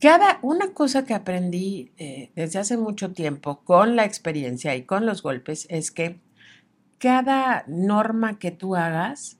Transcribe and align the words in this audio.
cada 0.00 0.38
una 0.42 0.72
cosa 0.72 1.04
que 1.04 1.12
aprendí 1.12 1.92
eh, 1.98 2.32
desde 2.34 2.58
hace 2.58 2.78
mucho 2.78 3.12
tiempo 3.12 3.62
con 3.64 3.96
la 3.96 4.06
experiencia 4.06 4.74
y 4.74 4.84
con 4.84 5.04
los 5.04 5.22
golpes 5.22 5.66
es 5.68 5.90
que 5.90 6.20
cada 6.98 7.64
norma 7.66 8.38
que 8.38 8.50
tú 8.50 8.76
hagas 8.76 9.38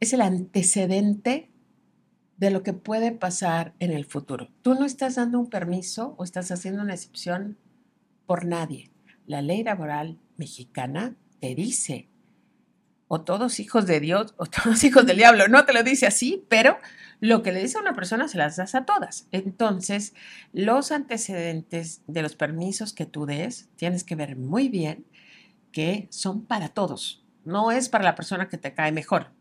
es 0.00 0.14
el 0.14 0.22
antecedente 0.22 1.50
de 2.38 2.50
lo 2.50 2.62
que 2.62 2.72
puede 2.72 3.12
pasar 3.12 3.74
en 3.80 3.90
el 3.90 4.06
futuro. 4.06 4.48
Tú 4.62 4.74
no 4.74 4.86
estás 4.86 5.16
dando 5.16 5.40
un 5.40 5.50
permiso 5.50 6.14
o 6.16 6.24
estás 6.24 6.50
haciendo 6.52 6.82
una 6.82 6.94
excepción 6.94 7.58
por 8.26 8.46
nadie. 8.46 8.90
La 9.26 9.42
ley 9.42 9.62
laboral 9.62 10.18
mexicana 10.36 11.16
te 11.40 11.54
dice, 11.54 12.08
o 13.08 13.22
todos 13.22 13.58
hijos 13.58 13.86
de 13.86 14.00
Dios 14.00 14.34
o 14.36 14.46
todos 14.46 14.84
hijos 14.84 15.06
del 15.06 15.16
diablo, 15.16 15.48
no 15.48 15.64
te 15.64 15.72
lo 15.72 15.82
dice 15.82 16.06
así, 16.06 16.44
pero 16.48 16.78
lo 17.20 17.42
que 17.42 17.50
le 17.50 17.62
dice 17.62 17.78
a 17.78 17.80
una 17.80 17.94
persona 17.94 18.28
se 18.28 18.38
las 18.38 18.56
das 18.56 18.74
a 18.74 18.84
todas. 18.84 19.26
Entonces, 19.32 20.14
los 20.52 20.92
antecedentes 20.92 22.02
de 22.06 22.22
los 22.22 22.36
permisos 22.36 22.92
que 22.92 23.06
tú 23.06 23.26
des, 23.26 23.68
tienes 23.76 24.04
que 24.04 24.14
ver 24.14 24.36
muy 24.36 24.68
bien 24.68 25.04
que 25.72 26.06
son 26.10 26.46
para 26.46 26.68
todos, 26.68 27.24
no 27.44 27.72
es 27.72 27.88
para 27.88 28.04
la 28.04 28.14
persona 28.14 28.48
que 28.48 28.58
te 28.58 28.74
cae 28.74 28.92
mejor. 28.92 29.32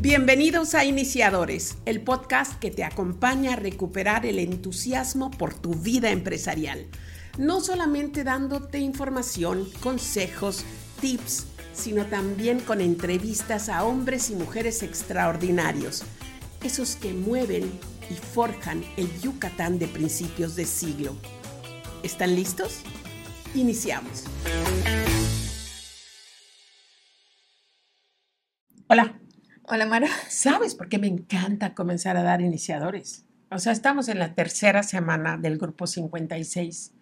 Bienvenidos 0.00 0.74
a 0.74 0.84
Iniciadores, 0.84 1.78
el 1.86 2.02
podcast 2.02 2.58
que 2.58 2.70
te 2.70 2.84
acompaña 2.84 3.54
a 3.54 3.56
recuperar 3.56 4.26
el 4.26 4.38
entusiasmo 4.38 5.30
por 5.30 5.54
tu 5.54 5.74
vida 5.74 6.10
empresarial. 6.10 6.88
No 7.38 7.60
solamente 7.60 8.22
dándote 8.22 8.78
información, 8.78 9.68
consejos, 9.80 10.64
tips, 11.00 11.46
sino 11.72 12.06
también 12.06 12.60
con 12.60 12.80
entrevistas 12.80 13.68
a 13.68 13.82
hombres 13.82 14.30
y 14.30 14.36
mujeres 14.36 14.84
extraordinarios, 14.84 16.04
esos 16.62 16.94
que 16.94 17.12
mueven 17.12 17.64
y 18.08 18.14
forjan 18.14 18.84
el 18.96 19.10
Yucatán 19.20 19.80
de 19.80 19.88
principios 19.88 20.54
de 20.54 20.64
siglo. 20.64 21.16
¿Están 22.04 22.36
listos? 22.36 22.82
Iniciamos. 23.56 24.26
Hola. 28.86 29.18
Hola, 29.64 29.86
Mara. 29.86 30.06
¿Sabes 30.28 30.76
por 30.76 30.88
qué 30.88 30.98
me 30.98 31.08
encanta 31.08 31.74
comenzar 31.74 32.16
a 32.16 32.22
dar 32.22 32.42
iniciadores? 32.42 33.24
O 33.50 33.58
sea, 33.58 33.72
estamos 33.72 34.08
en 34.08 34.20
la 34.20 34.34
tercera 34.34 34.84
semana 34.84 35.36
del 35.36 35.58
grupo 35.58 35.88
56, 35.88 36.92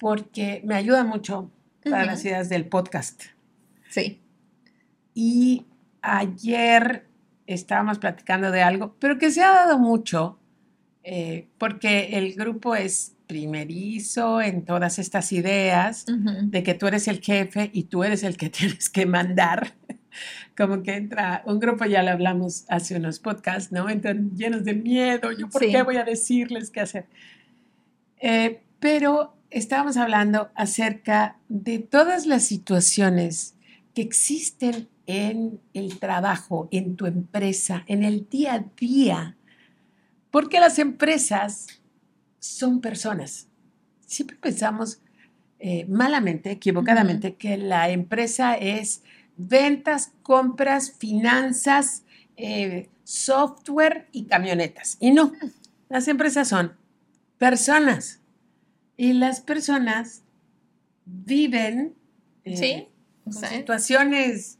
porque 0.00 0.62
me 0.64 0.74
ayuda 0.74 1.04
mucho 1.04 1.50
para 1.84 2.06
las 2.06 2.24
ideas 2.24 2.48
del 2.48 2.66
podcast. 2.66 3.22
Sí. 3.90 4.20
Y 5.14 5.66
ayer 6.00 7.06
estábamos 7.46 7.98
platicando 7.98 8.50
de 8.50 8.62
algo, 8.62 8.96
pero 8.98 9.18
que 9.18 9.30
se 9.30 9.42
ha 9.42 9.52
dado 9.52 9.78
mucho, 9.78 10.38
eh, 11.04 11.48
porque 11.58 12.16
el 12.18 12.32
grupo 12.34 12.74
es 12.74 13.14
primerizo 13.26 14.40
en 14.40 14.64
todas 14.64 14.98
estas 14.98 15.30
ideas 15.32 16.06
de 16.06 16.62
que 16.62 16.74
tú 16.74 16.88
eres 16.88 17.06
el 17.06 17.20
jefe 17.20 17.70
y 17.72 17.84
tú 17.84 18.02
eres 18.02 18.24
el 18.24 18.36
que 18.36 18.48
tienes 18.50 18.88
que 18.88 19.06
mandar 19.06 19.74
como 20.56 20.82
que 20.82 20.96
entra 20.96 21.42
un 21.46 21.60
grupo, 21.60 21.84
ya 21.84 22.02
lo 22.02 22.10
hablamos 22.10 22.64
hace 22.68 22.96
unos 22.96 23.18
podcasts, 23.20 23.72
¿no? 23.72 23.88
Entran 23.88 24.36
llenos 24.36 24.64
de 24.64 24.74
miedo, 24.74 25.30
yo 25.32 25.48
por 25.48 25.62
qué 25.62 25.82
voy 25.82 25.96
a 25.96 26.04
decirles 26.04 26.70
qué 26.70 26.80
hacer. 26.80 27.06
Eh, 28.18 28.60
pero 28.78 29.34
estábamos 29.50 29.96
hablando 29.96 30.50
acerca 30.54 31.36
de 31.48 31.78
todas 31.78 32.26
las 32.26 32.44
situaciones 32.44 33.54
que 33.94 34.02
existen 34.02 34.88
en 35.06 35.60
el 35.74 35.98
trabajo, 35.98 36.68
en 36.70 36.96
tu 36.96 37.06
empresa, 37.06 37.84
en 37.86 38.04
el 38.04 38.28
día 38.28 38.54
a 38.54 38.64
día, 38.78 39.36
porque 40.30 40.60
las 40.60 40.78
empresas 40.78 41.66
son 42.38 42.80
personas. 42.80 43.48
Siempre 44.06 44.36
pensamos 44.36 45.00
eh, 45.58 45.84
malamente, 45.88 46.50
equivocadamente, 46.52 47.34
que 47.34 47.56
la 47.56 47.90
empresa 47.90 48.54
es 48.54 49.02
ventas, 49.36 50.12
compras, 50.22 50.92
finanzas, 50.92 52.04
eh, 52.36 52.88
software 53.04 54.06
y 54.12 54.24
camionetas. 54.24 54.96
Y 55.00 55.10
no, 55.10 55.32
las 55.88 56.06
empresas 56.08 56.48
son 56.48 56.74
personas. 57.36 58.19
Y 59.00 59.14
las 59.14 59.40
personas 59.40 60.24
viven 61.06 61.94
eh, 62.44 62.86
situaciones 63.24 64.58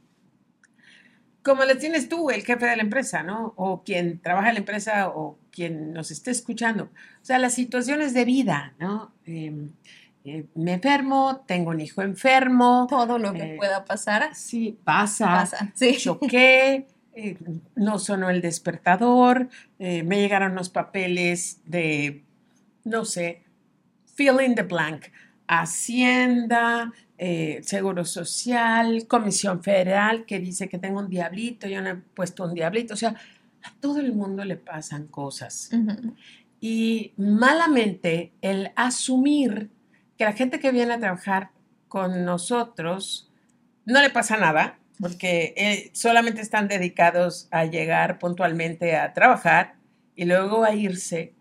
como 1.42 1.64
las 1.64 1.76
tienes 1.76 2.08
tú, 2.08 2.30
el 2.30 2.42
jefe 2.42 2.64
de 2.64 2.74
la 2.74 2.82
empresa, 2.82 3.22
¿no? 3.22 3.52
O 3.56 3.82
quien 3.82 4.18
trabaja 4.18 4.48
en 4.48 4.54
la 4.54 4.60
empresa 4.60 5.10
o 5.10 5.38
quien 5.50 5.92
nos 5.92 6.10
esté 6.10 6.30
escuchando. 6.30 6.84
O 6.84 7.24
sea, 7.24 7.38
las 7.38 7.52
situaciones 7.52 8.14
de 8.14 8.24
vida, 8.24 8.72
¿no? 8.78 9.12
Em, 9.26 9.72
eh, 10.24 10.46
me 10.54 10.72
enfermo, 10.72 11.44
tengo 11.46 11.72
un 11.72 11.80
hijo 11.82 12.00
enfermo. 12.00 12.86
Todo 12.88 13.18
lo 13.18 13.34
que 13.34 13.54
eh, 13.54 13.56
pueda 13.58 13.84
pasar. 13.84 14.34
Sí, 14.34 14.78
pasa. 14.84 15.72
Choqué, 15.98 16.86
eh, 17.12 17.36
no 17.74 17.98
sonó 17.98 18.30
el 18.30 18.40
despertador, 18.40 19.50
me 19.78 20.18
llegaron 20.18 20.54
los 20.54 20.70
papeles 20.70 21.60
de, 21.66 22.24
no 22.84 23.04
sé, 23.04 23.42
fill 24.14 24.40
in 24.40 24.54
the 24.54 24.62
blank. 24.62 25.10
Hacienda, 25.46 26.92
Seguro 27.62 28.04
Social, 28.04 29.06
Comisión 29.08 29.62
Federal 29.62 30.24
que 30.24 30.38
dice 30.38 30.68
que 30.68 30.78
tengo 30.78 31.00
un 31.00 31.08
diablito, 31.08 31.66
yo 31.66 31.82
no 31.82 31.90
he 31.90 31.96
puesto 31.96 32.44
un 32.44 32.54
diablito. 32.54 32.94
O 32.94 32.96
sea, 32.96 33.16
a 33.62 33.72
todo 33.80 34.00
el 34.00 34.12
mundo 34.12 34.44
le 34.44 34.56
pasan 34.56 35.08
cosas. 35.08 35.70
Y 36.60 37.12
malamente 37.16 38.32
el 38.42 38.70
asumir 38.76 39.70
que 40.18 40.24
la 40.24 40.32
gente 40.34 40.60
que 40.60 40.70
viene 40.70 40.94
a 40.94 40.98
trabajar 40.98 41.50
con 41.88 42.24
nosotros 42.24 43.30
no 43.86 44.00
le 44.02 44.10
pasa 44.10 44.36
nada, 44.36 44.78
porque 45.00 45.54
eh, 45.56 45.90
solamente 45.94 46.42
están 46.42 46.68
dedicados 46.68 47.48
a 47.50 47.64
llegar 47.64 48.18
puntualmente 48.18 48.96
a 48.96 49.14
trabajar 49.14 49.76
y 50.14 50.26
luego 50.26 50.62
a 50.62 50.74
irse, 50.74 51.34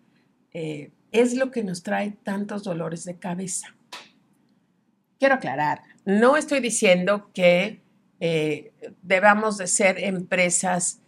eh, 0.53 0.91
es 1.11 1.35
lo 1.35 1.51
que 1.51 1.63
nos 1.63 1.83
trae 1.83 2.11
tantos 2.23 2.63
dolores 2.63 3.05
de 3.05 3.17
cabeza. 3.17 3.75
Quiero 5.19 5.35
aclarar, 5.35 5.81
no 6.05 6.37
estoy 6.37 6.59
diciendo 6.59 7.29
que 7.33 7.81
eh, 8.19 8.71
debamos 9.01 9.57
de 9.57 9.67
ser 9.67 10.03
empresas, 10.03 11.01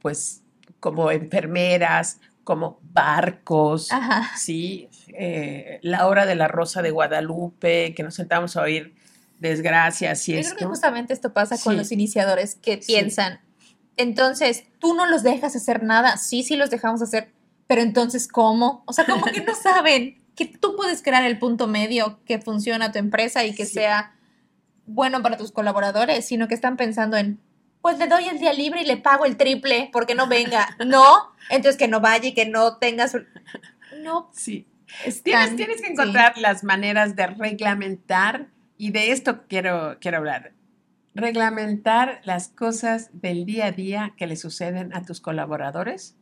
pues, 0.00 0.42
como 0.80 1.10
enfermeras 1.10 2.20
como 2.44 2.78
barcos, 2.92 3.88
¿sí? 4.36 4.88
Eh, 5.08 5.80
la 5.82 6.06
hora 6.06 6.26
de 6.26 6.36
la 6.36 6.46
Rosa 6.46 6.82
de 6.82 6.90
Guadalupe, 6.90 7.94
que 7.94 8.02
nos 8.02 8.14
sentamos 8.14 8.56
a 8.56 8.62
oír 8.62 8.94
desgracias 9.38 10.28
y 10.28 10.34
Yo 10.34 10.42
creo 10.42 10.56
que 10.56 10.64
justamente 10.66 11.12
esto 11.12 11.32
pasa 11.32 11.56
con 11.58 11.76
los 11.76 11.90
iniciadores 11.90 12.54
que 12.54 12.78
piensan, 12.78 13.40
entonces, 13.96 14.64
tú 14.78 14.94
no 14.94 15.06
los 15.06 15.22
dejas 15.22 15.56
hacer 15.56 15.82
nada, 15.82 16.16
sí, 16.16 16.42
sí 16.42 16.56
los 16.56 16.70
dejamos 16.70 17.00
hacer, 17.02 17.32
pero 17.66 17.80
entonces, 17.80 18.28
¿cómo? 18.28 18.82
O 18.86 18.92
sea, 18.92 19.04
como 19.04 19.24
que 19.26 19.40
no 19.40 19.54
saben 19.62 20.22
que 20.36 20.46
tú 20.46 20.76
puedes 20.76 21.02
crear 21.02 21.24
el 21.24 21.38
punto 21.38 21.66
medio 21.66 22.18
que 22.24 22.40
funciona 22.40 22.92
tu 22.92 22.98
empresa 22.98 23.44
y 23.44 23.54
que 23.54 23.66
sea 23.66 24.14
bueno 24.86 25.22
para 25.22 25.36
tus 25.36 25.52
colaboradores, 25.52 26.26
sino 26.26 26.48
que 26.48 26.54
están 26.54 26.76
pensando 26.76 27.16
en, 27.16 27.40
pues 27.80 27.98
le 27.98 28.06
doy 28.06 28.28
el 28.28 28.38
día 28.38 28.52
libre 28.52 28.82
y 28.82 28.86
le 28.86 28.96
pago 28.96 29.24
el 29.24 29.36
triple 29.36 29.90
porque 29.92 30.14
no 30.14 30.26
venga. 30.26 30.76
No, 30.86 31.32
entonces 31.50 31.76
que 31.76 31.88
no 31.88 32.00
vaya 32.00 32.28
y 32.28 32.34
que 32.34 32.46
no 32.46 32.76
tengas... 32.76 33.16
No. 34.02 34.28
Sí. 34.32 34.66
tienes, 35.22 35.56
tienes, 35.56 35.80
que 35.80 35.92
encontrar 35.92 36.36
las 36.38 36.64
maneras 36.64 37.16
de 37.16 37.26
reglamentar 37.28 38.48
y 38.76 38.90
de 38.90 39.12
esto 39.12 39.46
quiero, 39.48 39.98
quiero 40.00 40.18
hablar. 40.18 40.52
Reglamentar 41.14 42.20
las 42.24 42.48
cosas 42.48 43.10
del 43.12 43.46
día 43.46 43.66
a 43.66 43.72
día 43.72 44.14
que 44.16 44.26
le 44.26 44.34
suceden 44.36 44.92
a 44.94 45.02
tus 45.02 45.20
colaboradores, 45.20 46.16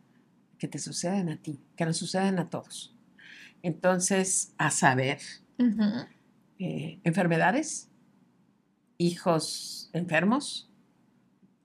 que 0.63 0.69
te 0.69 0.79
suceden 0.79 1.29
a 1.29 1.37
ti, 1.39 1.59
que 1.77 1.85
nos 1.85 1.97
suceden 1.97 2.39
a 2.39 2.49
todos. 2.49 2.95
Entonces, 3.65 4.55
a 4.59 4.71
saber, 4.71 5.19
eh, 6.61 7.01
enfermedades, 7.03 7.91
hijos 8.97 9.91
enfermos, 9.93 10.71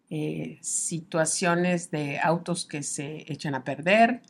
eh, 0.10 0.58
situaciones 0.62 1.92
de 1.92 2.18
autos 2.18 2.66
que 2.66 2.82
se 2.82 3.32
echan 3.32 3.54
a 3.54 3.64
perder. 3.64 4.24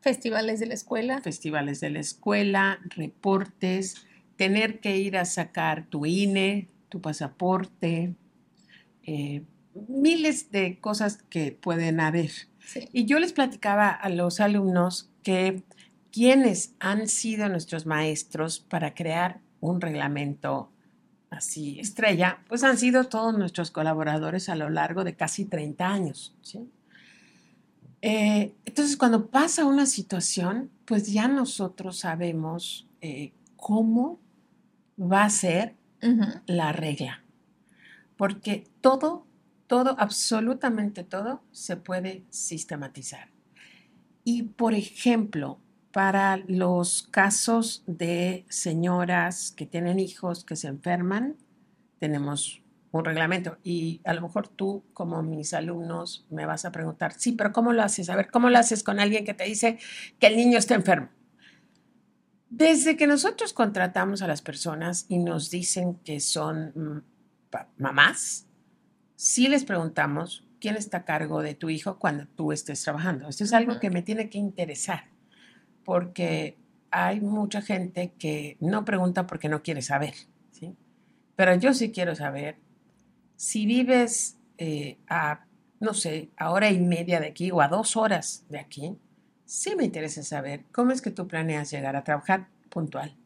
Festivales 0.00 0.60
de 0.60 0.66
la 0.66 0.74
escuela. 0.74 1.20
Festivales 1.20 1.80
de 1.80 1.90
la 1.90 1.98
escuela, 1.98 2.78
reportes, 2.90 4.06
tener 4.36 4.78
que 4.78 4.98
ir 4.98 5.16
a 5.16 5.24
sacar 5.24 5.88
tu 5.90 6.06
INE, 6.06 6.68
tu 6.88 7.00
pasaporte, 7.00 8.14
eh, 9.02 9.42
miles 9.88 10.52
de 10.52 10.78
cosas 10.78 11.24
que 11.28 11.50
pueden 11.50 11.98
haber. 11.98 12.51
Y 12.92 13.04
yo 13.04 13.18
les 13.18 13.32
platicaba 13.32 13.90
a 13.90 14.08
los 14.08 14.40
alumnos 14.40 15.10
que 15.22 15.62
quienes 16.12 16.74
han 16.78 17.08
sido 17.08 17.48
nuestros 17.48 17.86
maestros 17.86 18.60
para 18.60 18.94
crear 18.94 19.40
un 19.60 19.80
reglamento 19.80 20.70
así 21.30 21.80
estrella, 21.80 22.40
pues 22.48 22.62
han 22.62 22.76
sido 22.76 23.04
todos 23.04 23.36
nuestros 23.36 23.70
colaboradores 23.70 24.48
a 24.48 24.54
lo 24.54 24.68
largo 24.68 25.02
de 25.02 25.16
casi 25.16 25.46
30 25.46 25.88
años. 25.88 26.34
Eh, 28.02 28.52
entonces, 28.64 28.96
cuando 28.96 29.28
pasa 29.28 29.64
una 29.64 29.86
situación, 29.86 30.70
pues 30.84 31.10
ya 31.10 31.28
nosotros 31.28 32.00
sabemos 32.00 32.86
eh, 33.00 33.32
cómo 33.56 34.20
va 35.00 35.24
a 35.24 35.30
ser 35.30 35.74
la 36.46 36.72
regla. 36.72 37.22
Porque 38.16 38.64
todo, 38.80 39.24
todo, 39.66 39.96
absolutamente 39.98 41.04
todo 41.04 41.42
se 41.50 41.76
puede 41.76 42.24
sistematizar. 42.30 43.28
Y, 44.24 44.44
por 44.44 44.74
ejemplo, 44.74 45.58
para 45.92 46.38
los 46.46 47.08
casos 47.10 47.82
de 47.86 48.44
señoras 48.48 49.52
que 49.52 49.66
tienen 49.66 49.98
hijos 49.98 50.44
que 50.44 50.56
se 50.56 50.68
enferman, 50.68 51.36
tenemos 51.98 52.62
un 52.92 53.04
reglamento. 53.04 53.58
Y 53.62 54.00
a 54.04 54.14
lo 54.14 54.22
mejor 54.22 54.48
tú, 54.48 54.84
como 54.92 55.22
mis 55.22 55.54
alumnos, 55.54 56.26
me 56.30 56.46
vas 56.46 56.64
a 56.64 56.72
preguntar, 56.72 57.14
sí, 57.14 57.32
pero 57.32 57.52
¿cómo 57.52 57.72
lo 57.72 57.82
haces? 57.82 58.08
A 58.10 58.16
ver, 58.16 58.30
¿cómo 58.30 58.50
lo 58.50 58.58
haces 58.58 58.82
con 58.82 59.00
alguien 59.00 59.24
que 59.24 59.34
te 59.34 59.44
dice 59.44 59.78
que 60.18 60.26
el 60.28 60.36
niño 60.36 60.58
está 60.58 60.74
enfermo? 60.74 61.08
Desde 62.48 62.96
que 62.96 63.06
nosotros 63.06 63.54
contratamos 63.54 64.20
a 64.20 64.26
las 64.26 64.42
personas 64.42 65.06
y 65.08 65.18
nos 65.18 65.50
dicen 65.50 65.94
que 66.04 66.20
son 66.20 66.72
mm, 66.74 67.02
mamás, 67.78 68.46
sí 69.22 69.46
les 69.46 69.64
preguntamos 69.64 70.44
quién 70.60 70.74
está 70.74 70.98
a 70.98 71.04
cargo 71.04 71.42
de 71.42 71.54
tu 71.54 71.70
hijo 71.70 72.00
cuando 72.00 72.26
tú 72.26 72.50
estés 72.50 72.82
trabajando. 72.82 73.28
Esto 73.28 73.44
es 73.44 73.52
algo 73.52 73.78
que 73.78 73.88
me 73.88 74.02
tiene 74.02 74.28
que 74.28 74.38
interesar 74.38 75.04
porque 75.84 76.58
hay 76.90 77.20
mucha 77.20 77.62
gente 77.62 78.14
que 78.18 78.56
no 78.58 78.84
pregunta 78.84 79.28
porque 79.28 79.48
no 79.48 79.62
quiere 79.62 79.80
saber, 79.80 80.14
¿sí? 80.50 80.74
Pero 81.36 81.54
yo 81.54 81.72
sí 81.72 81.92
quiero 81.92 82.16
saber 82.16 82.56
si 83.36 83.64
vives 83.64 84.38
eh, 84.58 84.98
a, 85.08 85.46
no 85.78 85.94
sé, 85.94 86.30
a 86.36 86.50
hora 86.50 86.72
y 86.72 86.80
media 86.80 87.20
de 87.20 87.28
aquí 87.28 87.52
o 87.52 87.60
a 87.60 87.68
dos 87.68 87.96
horas 87.96 88.44
de 88.48 88.58
aquí, 88.58 88.98
sí 89.44 89.76
me 89.76 89.84
interesa 89.84 90.24
saber 90.24 90.64
cómo 90.72 90.90
es 90.90 91.00
que 91.00 91.12
tú 91.12 91.28
planeas 91.28 91.70
llegar 91.70 91.94
a 91.94 92.02
trabajar 92.02 92.48
puntual. 92.70 93.16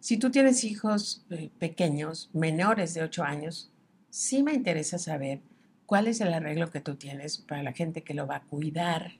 Si 0.00 0.16
tú 0.16 0.30
tienes 0.30 0.64
hijos 0.64 1.26
eh, 1.28 1.50
pequeños, 1.58 2.30
menores 2.32 2.94
de 2.94 3.02
ocho 3.02 3.24
años, 3.24 3.70
sí 4.18 4.42
me 4.42 4.52
interesa 4.52 4.98
saber 4.98 5.38
cuál 5.86 6.08
es 6.08 6.20
el 6.20 6.34
arreglo 6.34 6.72
que 6.72 6.80
tú 6.80 6.96
tienes 6.96 7.38
para 7.38 7.62
la 7.62 7.72
gente 7.72 8.02
que 8.02 8.14
lo 8.14 8.26
va 8.26 8.36
a 8.36 8.42
cuidar. 8.42 9.12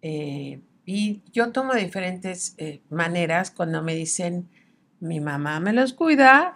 Eh, 0.00 0.60
y 0.86 1.20
yo 1.30 1.52
tomo 1.52 1.74
diferentes 1.74 2.54
eh, 2.56 2.80
maneras 2.88 3.50
cuando 3.50 3.82
me 3.82 3.94
dicen, 3.94 4.48
mi 5.00 5.20
mamá 5.20 5.60
me 5.60 5.74
los 5.74 5.92
cuida, 5.92 6.54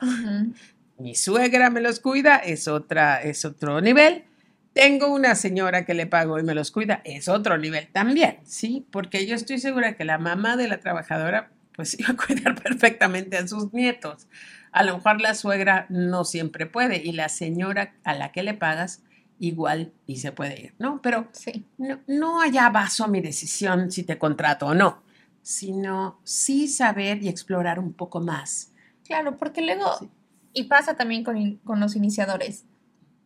mi 0.99 1.15
suegra 1.15 1.69
me 1.69 1.83
los 1.83 2.01
cuida, 2.01 2.37
es, 2.37 2.69
otra, 2.69 3.23
es 3.23 3.45
otro 3.45 3.83
nivel. 3.83 4.25
Tengo 4.73 5.13
una 5.13 5.35
señora 5.35 5.85
que 5.85 5.93
le 5.93 6.07
pago 6.07 6.39
y 6.39 6.43
me 6.43 6.55
los 6.55 6.71
cuida, 6.71 7.03
es 7.05 7.29
otro 7.29 7.59
nivel 7.59 7.89
también, 7.89 8.39
¿sí? 8.45 8.87
Porque 8.91 9.27
yo 9.27 9.35
estoy 9.35 9.59
segura 9.59 9.95
que 9.95 10.07
la 10.07 10.17
mamá 10.17 10.57
de 10.57 10.69
la 10.69 10.81
trabajadora 10.81 11.51
pues 11.77 11.95
iba 12.01 12.11
a 12.11 12.17
cuidar 12.17 12.55
perfectamente 12.61 13.37
a 13.37 13.47
sus 13.47 13.75
nietos. 13.75 14.27
A 14.77 14.83
lo 14.83 14.97
mejor 14.97 15.23
la 15.23 15.35
suegra 15.35 15.87
no 15.89 16.27
siempre 16.27 16.67
puede 16.67 16.99
y 16.99 17.13
la 17.13 17.31
señora 17.31 17.95
a 18.05 18.13
la 18.13 18.31
que 18.31 18.43
le 18.43 18.53
pagas 18.53 19.03
igual 19.39 19.95
y 20.07 20.19
se 20.19 20.33
puede 20.33 20.61
ir, 20.61 20.75
¿no? 20.79 21.01
Pero 21.01 21.29
sí. 21.33 21.65
no, 21.79 22.01
no 22.07 22.43
allá 22.43 22.69
baso 22.69 23.09
mi 23.09 23.23
decisión 23.23 23.91
si 23.91 24.03
te 24.03 24.19
contrato 24.19 24.67
o 24.67 24.75
no, 24.75 25.03
sino 25.41 26.21
sí 26.25 26.69
saber 26.69 27.23
y 27.23 27.29
explorar 27.29 27.79
un 27.79 27.95
poco 27.95 28.21
más. 28.21 28.73
Claro, 29.07 29.39
porque 29.39 29.63
luego, 29.63 30.11
y 30.53 30.65
pasa 30.65 30.95
también 30.95 31.25
con, 31.25 31.57
con 31.65 31.81
los 31.81 31.97
iniciadores, 31.97 32.67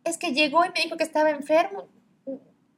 es 0.05 0.17
que 0.17 0.33
llegó 0.33 0.63
y 0.63 0.69
me 0.69 0.81
dijo 0.85 0.95
que 0.95 1.03
estaba 1.03 1.31
enfermo, 1.31 1.89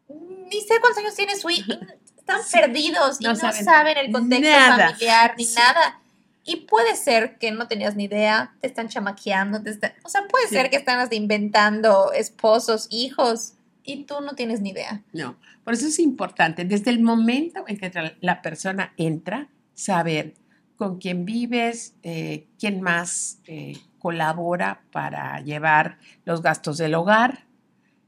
ni 0.08 0.62
sé 0.62 0.80
cuántos 0.82 0.98
años 0.98 1.14
tiene 1.14 1.36
su 1.36 1.52
hijo, 1.52 1.74
están 2.18 2.42
perdidos 2.52 3.22
y 3.22 3.26
no, 3.26 3.36
saben, 3.36 3.98
el 4.00 4.12
contexto 4.12 4.50
familiar 4.50 5.36
ni 5.38 5.46
nada. 5.46 6.02
Y 6.46 6.66
puede 6.68 6.96
ser 6.96 7.38
que 7.38 7.52
no 7.52 7.68
tenías 7.68 7.96
ni 7.96 8.06
idea, 8.06 8.54
te 8.60 8.68
están 8.68 8.90
chamaqueando, 8.90 9.62
te 9.64 9.94
o 10.04 10.10
sea, 10.10 10.28
puede 10.28 10.48
ser 10.48 10.70
que 10.70 10.76
están 10.76 11.08
inventando 11.14 12.12
esposos, 12.12 12.88
hijos, 12.90 13.54
y 13.84 14.04
tú 14.04 14.16
no 14.22 14.36
tienes 14.36 14.62
ni 14.62 14.72
idea. 14.72 15.04
No, 15.14 15.38
por 15.64 15.74
eso 15.74 15.88
es 15.88 16.00
importante, 16.00 16.66
desde 16.66 16.92
el 16.92 17.02
momento 17.02 17.64
en 17.68 17.78
que 17.78 17.92
la 18.22 18.42
persona 18.42 18.94
entra, 18.98 19.50
saber 19.74 20.34
con 20.76 20.98
quién 20.98 21.26
vives, 21.26 21.96
eh, 22.04 22.48
quién 22.60 22.82
más 22.82 23.40
eh, 23.46 23.78
colabora 24.00 24.84
para 24.92 25.40
llevar 25.42 25.98
los 26.26 26.42
gastos 26.42 26.78
del 26.78 26.96
hogar, 26.96 27.46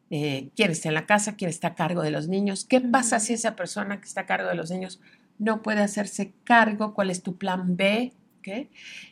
eh, 0.09 0.49
quién 0.55 0.71
está 0.71 0.89
en 0.89 0.95
la 0.95 1.05
casa, 1.05 1.35
quién 1.35 1.49
está 1.49 1.69
a 1.69 1.75
cargo 1.75 2.01
de 2.01 2.11
los 2.11 2.27
niños, 2.27 2.65
qué 2.65 2.81
pasa 2.81 3.19
si 3.19 3.33
esa 3.33 3.55
persona 3.55 3.99
que 3.99 4.07
está 4.07 4.21
a 4.21 4.25
cargo 4.25 4.49
de 4.49 4.55
los 4.55 4.71
niños 4.71 4.99
no 5.37 5.61
puede 5.61 5.81
hacerse 5.81 6.33
cargo, 6.43 6.93
cuál 6.93 7.09
es 7.09 7.23
tu 7.23 7.37
plan 7.37 7.75
B, 7.75 8.13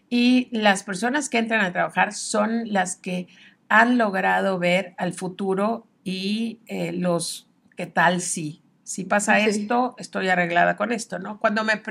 y 0.10 0.50
las 0.52 0.84
personas 0.84 1.30
que 1.30 1.38
entran 1.38 1.66
a 1.66 1.72
trabajar 1.72 2.14
son 2.14 2.72
las 2.72 2.96
que 2.96 3.28
han 3.70 3.98
logrado 3.98 4.60
ver 4.60 4.94
al 4.98 5.14
futuro 5.14 5.88
y 6.04 6.60
eh, 6.68 6.92
los, 6.92 7.50
¿qué 7.76 7.88
tal 7.88 8.22
si? 8.22 8.62
Si 8.84 9.06
pasa 9.06 9.40
esto, 9.40 9.96
estoy 9.98 10.28
arreglada 10.28 10.76
con 10.76 10.92
esto, 10.92 11.18
¿no? 11.18 11.40
Cuando 11.40 11.64
me, 11.64 11.82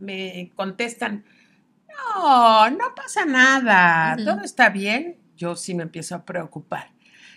me 0.00 0.52
contestan, 0.54 1.24
no, 1.88 2.70
no 2.70 2.94
pasa 2.94 3.24
nada, 3.26 4.16
todo 4.24 4.42
está 4.42 4.70
bien, 4.70 5.16
yo 5.36 5.56
sí 5.56 5.74
me 5.74 5.82
empiezo 5.82 6.14
a 6.14 6.24
preocupar. 6.24 6.92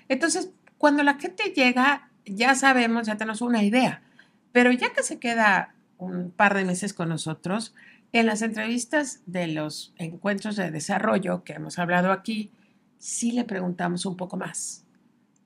Entonces, 0.08 0.52
cuando 0.78 1.04
la 1.04 1.16
gente 1.16 1.52
llega, 1.56 2.10
ya 2.26 2.56
sabemos, 2.56 3.08
ya 3.08 3.18
tenemos 3.18 3.42
una 3.42 3.64
idea, 3.64 4.04
pero 4.52 4.72
ya 4.72 4.94
que 4.94 5.04
se 5.04 5.20
queda 5.20 5.74
un 5.98 6.32
par 6.32 6.54
de 6.54 6.66
meses 6.66 6.94
con 6.94 7.10
nosotros, 7.10 7.74
en 8.16 8.28
las 8.28 8.42
entrevistas 8.42 9.20
de 9.26 9.48
los 9.48 9.94
encuentros 9.98 10.56
de 10.56 10.72
desarrollo 10.72 11.44
que 11.44 11.52
hemos 11.52 11.78
hablado 11.80 12.14
aquí, 12.14 12.50
sí 12.98 13.34
le 13.34 13.44
preguntamos 13.44 14.06
un 14.06 14.16
poco 14.16 14.38
más. 14.38 14.86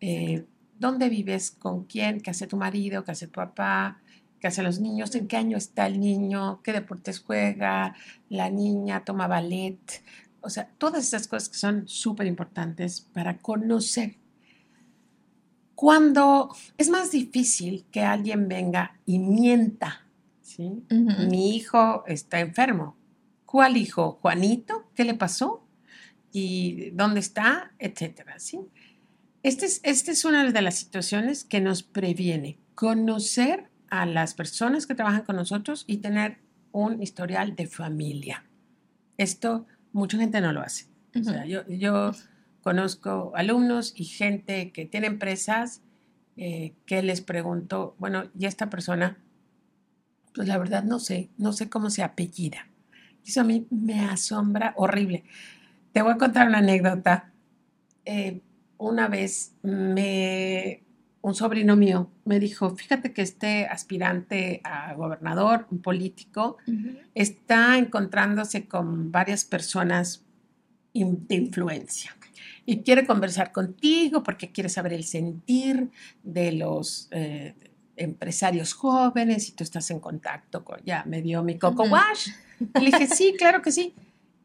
Eh, 0.01 0.45
¿Dónde 0.77 1.09
vives? 1.09 1.49
¿Con 1.49 1.85
quién? 1.85 2.21
¿Qué 2.21 2.29
hace 2.29 2.45
tu 2.45 2.57
marido? 2.57 3.03
¿Qué 3.03 3.09
hace 3.09 3.25
tu 3.25 3.33
papá? 3.33 3.99
¿Qué 4.39 4.45
hacen 4.45 4.65
los 4.65 4.79
niños? 4.79 5.15
¿En 5.15 5.27
qué 5.27 5.37
año 5.37 5.57
está 5.57 5.87
el 5.87 5.99
niño? 5.99 6.61
¿Qué 6.61 6.71
deportes 6.71 7.21
juega? 7.21 7.95
¿La 8.29 8.51
niña 8.51 9.03
toma 9.03 9.25
ballet? 9.25 9.79
O 10.41 10.51
sea, 10.51 10.69
todas 10.77 11.03
esas 11.03 11.27
cosas 11.27 11.49
que 11.49 11.57
son 11.57 11.87
súper 11.87 12.27
importantes 12.27 13.01
para 13.01 13.39
conocer. 13.39 14.17
Cuando 15.73 16.55
es 16.77 16.91
más 16.91 17.09
difícil 17.09 17.87
que 17.91 18.03
alguien 18.03 18.47
venga 18.47 18.99
y 19.07 19.17
mienta 19.17 20.05
mi 20.57 21.55
hijo 21.55 22.03
está 22.07 22.39
enfermo. 22.39 22.97
¿Cuál 23.45 23.77
hijo? 23.77 24.19
¿Juanito? 24.21 24.89
¿Qué 24.95 25.03
le 25.03 25.15
pasó? 25.15 25.65
¿Y 26.31 26.91
dónde 26.91 27.19
está? 27.19 27.71
Etcétera, 27.79 28.39
¿sí? 28.39 28.59
Esta 29.41 29.65
es, 29.65 29.81
este 29.83 30.11
es 30.11 30.25
una 30.25 30.51
de 30.51 30.61
las 30.61 30.75
situaciones 30.75 31.43
que 31.43 31.61
nos 31.61 31.83
previene. 31.83 32.59
Conocer 32.75 33.69
a 33.89 34.05
las 34.05 34.33
personas 34.33 34.85
que 34.85 34.95
trabajan 34.95 35.23
con 35.23 35.35
nosotros 35.35 35.83
y 35.87 35.97
tener 35.97 36.37
un 36.71 37.01
historial 37.01 37.55
de 37.55 37.67
familia. 37.67 38.45
Esto 39.17 39.65
mucha 39.91 40.17
gente 40.17 40.41
no 40.41 40.51
lo 40.51 40.61
hace. 40.61 40.85
yo, 41.13 42.11
conozco 42.61 43.31
alumnos 43.35 43.93
y 43.95 44.05
gente 44.05 44.71
que 44.71 44.85
tiene 44.85 45.07
empresas 45.07 45.81
eh, 46.37 46.73
que 46.85 47.01
les 47.01 47.21
pregunto, 47.21 47.95
bueno, 47.99 48.29
¿y 48.37 48.45
esta 48.45 48.69
persona 48.69 49.17
pues 50.33 50.47
la 50.47 50.57
verdad 50.57 50.83
no 50.83 50.99
sé, 50.99 51.29
no 51.37 51.53
sé 51.53 51.69
cómo 51.69 51.89
se 51.89 52.03
apellida. 52.03 52.67
Eso 53.25 53.41
a 53.41 53.43
mí 53.43 53.67
me 53.69 54.01
asombra 54.01 54.73
horrible. 54.77 55.23
Te 55.91 56.01
voy 56.01 56.13
a 56.13 56.17
contar 56.17 56.47
una 56.47 56.59
anécdota. 56.59 57.31
Eh, 58.05 58.41
una 58.77 59.07
vez 59.07 59.53
me, 59.61 60.83
un 61.21 61.35
sobrino 61.35 61.75
mío 61.75 62.09
me 62.25 62.39
dijo, 62.39 62.75
fíjate 62.75 63.13
que 63.13 63.21
este 63.21 63.65
aspirante 63.65 64.61
a 64.63 64.93
gobernador, 64.93 65.67
un 65.69 65.81
político, 65.81 66.57
está 67.13 67.77
encontrándose 67.77 68.67
con 68.67 69.11
varias 69.11 69.45
personas 69.45 70.23
de 70.93 71.35
influencia 71.35 72.15
y 72.65 72.83
quiere 72.83 73.05
conversar 73.05 73.51
contigo 73.51 74.23
porque 74.23 74.51
quiere 74.51 74.69
saber 74.69 74.93
el 74.93 75.03
sentir 75.03 75.89
de 76.23 76.51
los, 76.51 77.07
eh, 77.11 77.55
empresarios 77.99 78.73
jóvenes 78.73 79.49
y 79.49 79.51
tú 79.51 79.63
estás 79.63 79.91
en 79.91 79.99
contacto 79.99 80.63
con, 80.63 80.79
ya 80.83 81.03
me 81.05 81.21
dio 81.21 81.43
mi 81.43 81.59
coco 81.59 81.83
wash. 81.83 82.29
le 82.59 82.85
dije, 82.85 83.07
sí, 83.07 83.35
claro 83.37 83.61
que 83.61 83.71
sí. 83.71 83.93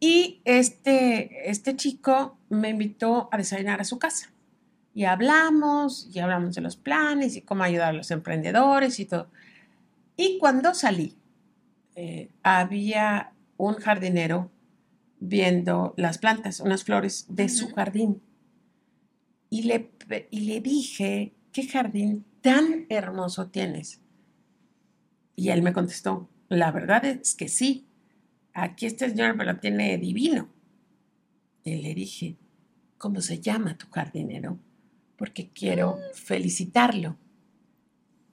Y 0.00 0.40
este, 0.44 1.50
este 1.50 1.76
chico 1.76 2.36
me 2.48 2.70
invitó 2.70 3.28
a 3.32 3.38
desayunar 3.38 3.80
a 3.80 3.84
su 3.84 3.98
casa. 3.98 4.30
Y 4.92 5.04
hablamos, 5.04 6.08
y 6.12 6.18
hablamos 6.18 6.54
de 6.54 6.60
los 6.60 6.76
planes 6.76 7.36
y 7.36 7.42
cómo 7.42 7.64
ayudar 7.64 7.88
a 7.88 7.92
los 7.92 8.10
emprendedores 8.10 9.00
y 9.00 9.06
todo. 9.06 9.28
Y 10.16 10.38
cuando 10.38 10.74
salí, 10.74 11.16
eh, 11.96 12.30
había 12.42 13.32
un 13.56 13.74
jardinero 13.74 14.50
viendo 15.20 15.94
las 15.96 16.18
plantas, 16.18 16.60
unas 16.60 16.84
flores 16.84 17.26
de 17.28 17.48
su 17.48 17.72
jardín. 17.72 18.20
Y 19.48 19.62
le, 19.62 19.90
y 20.30 20.40
le 20.40 20.60
dije, 20.60 21.32
¿qué 21.52 21.66
jardín 21.66 22.24
tan 22.44 22.84
hermoso 22.90 23.46
tienes. 23.46 24.02
Y 25.34 25.48
él 25.48 25.62
me 25.62 25.72
contestó, 25.72 26.28
la 26.50 26.70
verdad 26.70 27.02
es 27.06 27.34
que 27.34 27.48
sí, 27.48 27.88
aquí 28.52 28.84
este 28.84 29.08
señor 29.08 29.34
me 29.34 29.46
lo 29.46 29.56
tiene 29.56 29.96
divino. 29.96 30.50
Y 31.64 31.76
le 31.76 31.94
dije, 31.94 32.36
¿cómo 32.98 33.22
se 33.22 33.40
llama 33.40 33.78
tu 33.78 33.88
jardinero? 33.88 34.58
Porque 35.16 35.48
quiero 35.48 35.98
felicitarlo. 36.12 37.16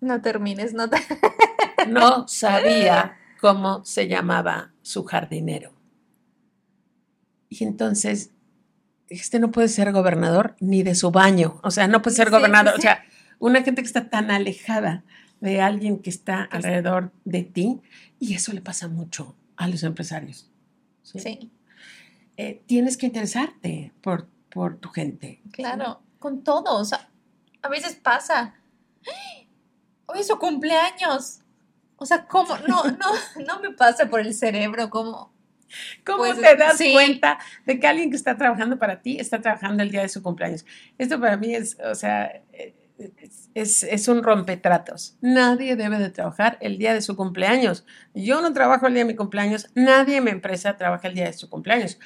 No 0.02 0.22
termines, 0.22 0.74
no 0.74 0.88
No 1.88 2.28
sabía 2.28 3.18
cómo 3.40 3.86
se 3.86 4.10
llamaba 4.10 4.74
su 4.82 5.06
jardinero. 5.06 5.72
Y 7.48 7.64
entonces, 7.64 8.32
este 9.08 9.40
no 9.40 9.52
puede 9.52 9.70
ser 9.70 9.94
gobernador 9.94 10.58
ni 10.60 10.84
de 10.84 10.96
su 10.96 11.12
baño, 11.12 11.62
o 11.64 11.72
sea, 11.72 11.88
no 11.88 12.02
puede 12.02 12.18
ser 12.18 12.30
gobernador, 12.30 12.74
o 12.78 12.82
sea, 12.82 13.06
una 13.42 13.64
gente 13.64 13.82
que 13.82 13.88
está 13.88 14.10
tan 14.10 14.32
alejada 14.32 15.04
de 15.42 15.62
alguien 15.62 16.00
que 16.00 16.12
está 16.12 16.44
alrededor 16.44 17.12
de 17.26 17.44
ti, 17.44 17.82
y 18.20 18.36
eso 18.36 18.54
le 18.54 18.62
pasa 18.62 18.88
mucho 18.88 19.36
a 19.58 19.68
los 19.68 19.82
empresarios. 19.84 20.50
Sí. 21.02 21.52
Eh, 22.38 22.62
tienes 22.68 22.98
que 22.98 23.08
interesarte 23.08 23.92
por, 24.02 24.28
por 24.50 24.78
tu 24.78 24.90
gente. 24.90 25.42
Claro, 25.52 26.02
con 26.20 26.44
todo, 26.44 26.78
o 26.78 26.86
sea, 26.86 27.10
a 27.64 27.70
veces 27.70 27.96
pasa, 27.96 28.54
hoy 30.06 30.20
es 30.20 30.28
su 30.28 30.38
cumpleaños, 30.38 31.40
o 31.98 32.06
sea, 32.06 32.28
¿cómo? 32.28 32.56
No, 32.68 32.84
no, 32.84 33.08
no 33.48 33.60
me 33.60 33.72
pasa 33.72 34.08
por 34.08 34.22
el 34.22 34.36
cerebro, 34.36 34.92
¿cómo? 34.92 35.34
¿Cómo 36.06 36.20
pues, 36.20 36.40
te 36.40 36.56
das 36.58 36.80
cuenta 36.94 37.40
de 37.66 37.80
que 37.80 37.88
alguien 37.88 38.12
que 38.12 38.18
está 38.18 38.38
trabajando 38.38 38.78
para 38.78 39.02
ti 39.02 39.18
está 39.20 39.42
trabajando 39.42 39.82
el 39.82 39.90
día 39.90 40.02
de 40.02 40.10
su 40.10 40.22
cumpleaños? 40.22 40.66
Esto 40.98 41.20
para 41.20 41.38
mí 41.38 41.56
es, 41.56 41.78
o 41.80 41.96
sea, 41.96 42.44
es, 43.54 43.84
es, 43.84 44.08
un 44.08 44.24
rompetratos. 44.24 45.18
Nadie 45.22 45.76
debe 45.76 46.00
de 46.00 46.10
trabajar 46.10 46.58
el 46.62 46.78
día 46.78 46.94
de 46.94 47.02
su 47.02 47.16
cumpleaños. 47.16 47.86
Yo 48.14 48.42
no 48.42 48.54
trabajo 48.54 48.88
el 48.88 48.94
día 48.94 49.04
de 49.04 49.12
mi 49.12 49.16
cumpleaños, 49.16 49.70
nadie 49.76 50.18
en 50.18 50.24
mi 50.24 50.32
empresa 50.32 50.78
trabaja 50.78 51.08
el 51.08 51.16
día 51.16 51.26
de 51.26 51.34
su 51.34 51.50
cumpleaños. 51.50 52.00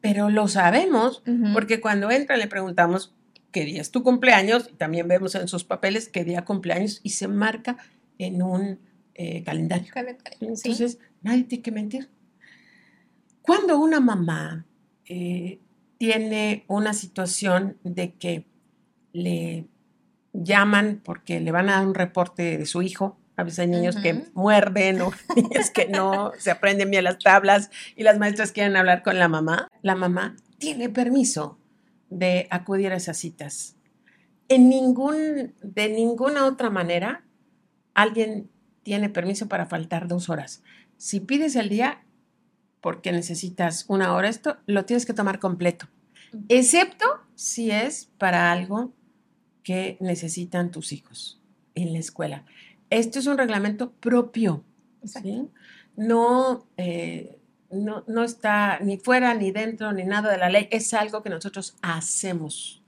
Pero 0.00 0.30
lo 0.30 0.48
sabemos 0.48 1.22
porque 1.52 1.80
cuando 1.80 2.10
entra 2.10 2.36
le 2.36 2.46
preguntamos 2.46 3.14
qué 3.50 3.64
día 3.64 3.80
es 3.80 3.90
tu 3.90 4.02
cumpleaños 4.02 4.68
y 4.72 4.76
también 4.76 5.08
vemos 5.08 5.34
en 5.34 5.48
sus 5.48 5.64
papeles 5.64 6.08
qué 6.08 6.24
día 6.24 6.44
cumpleaños 6.44 7.00
y 7.02 7.10
se 7.10 7.28
marca 7.28 7.76
en 8.18 8.42
un 8.42 8.78
eh, 9.14 9.42
calendario. 9.42 9.92
Entonces, 10.40 10.98
nadie 11.22 11.44
tiene 11.44 11.62
que 11.62 11.72
mentir. 11.72 12.08
Cuando 13.42 13.78
una 13.78 13.98
mamá 13.98 14.66
eh, 15.06 15.58
tiene 15.98 16.64
una 16.68 16.92
situación 16.92 17.76
de 17.82 18.12
que 18.14 18.44
le 19.12 19.66
llaman 20.32 21.00
porque 21.04 21.40
le 21.40 21.52
van 21.52 21.68
a 21.68 21.76
dar 21.76 21.86
un 21.86 21.94
reporte 21.94 22.58
de 22.58 22.66
su 22.66 22.82
hijo, 22.82 23.18
a 23.38 23.44
veces 23.44 23.60
hay 23.60 23.68
niños 23.68 23.94
que 23.94 24.24
muerden 24.34 25.00
o 25.00 25.12
niños 25.36 25.70
que 25.70 25.86
no 25.86 26.32
se 26.38 26.50
aprenden 26.50 26.90
bien 26.90 27.04
las 27.04 27.20
tablas 27.20 27.70
y 27.94 28.02
las 28.02 28.18
maestras 28.18 28.50
quieren 28.50 28.76
hablar 28.76 29.04
con 29.04 29.16
la 29.18 29.28
mamá. 29.28 29.68
La 29.80 29.94
mamá 29.94 30.34
tiene 30.58 30.88
permiso 30.88 31.56
de 32.10 32.48
acudir 32.50 32.92
a 32.92 32.96
esas 32.96 33.16
citas. 33.16 33.76
En 34.48 34.68
ningún, 34.68 35.54
de 35.62 35.88
ninguna 35.88 36.46
otra 36.46 36.68
manera, 36.68 37.24
alguien 37.94 38.50
tiene 38.82 39.08
permiso 39.08 39.48
para 39.48 39.66
faltar 39.66 40.08
dos 40.08 40.28
horas. 40.28 40.64
Si 40.96 41.20
pides 41.20 41.54
el 41.54 41.68
día, 41.68 42.04
porque 42.80 43.12
necesitas 43.12 43.84
una 43.86 44.14
hora 44.14 44.28
esto, 44.28 44.56
lo 44.66 44.84
tienes 44.84 45.06
que 45.06 45.14
tomar 45.14 45.38
completo, 45.38 45.86
excepto 46.48 47.06
si 47.36 47.70
es 47.70 48.10
para 48.18 48.50
algo 48.50 48.92
que 49.68 49.98
necesitan 50.00 50.70
tus 50.70 50.92
hijos 50.92 51.38
en 51.74 51.92
la 51.92 51.98
escuela. 51.98 52.46
Esto 52.88 53.18
es 53.18 53.26
un 53.26 53.36
reglamento 53.36 53.92
propio, 53.92 54.64
no, 55.94 56.66
eh, 56.78 57.38
no, 57.70 58.02
no, 58.06 58.24
está 58.24 58.80
ni 58.80 58.96
fuera, 58.96 59.34
ni 59.34 59.50
dentro, 59.50 59.92
ni 59.92 60.04
nada 60.04 60.32
de 60.32 60.38
la 60.38 60.48
ley, 60.48 60.68
es 60.70 60.94
algo 60.94 61.22
que 61.22 61.28
nosotros 61.28 61.76
hacemos, 61.82 62.82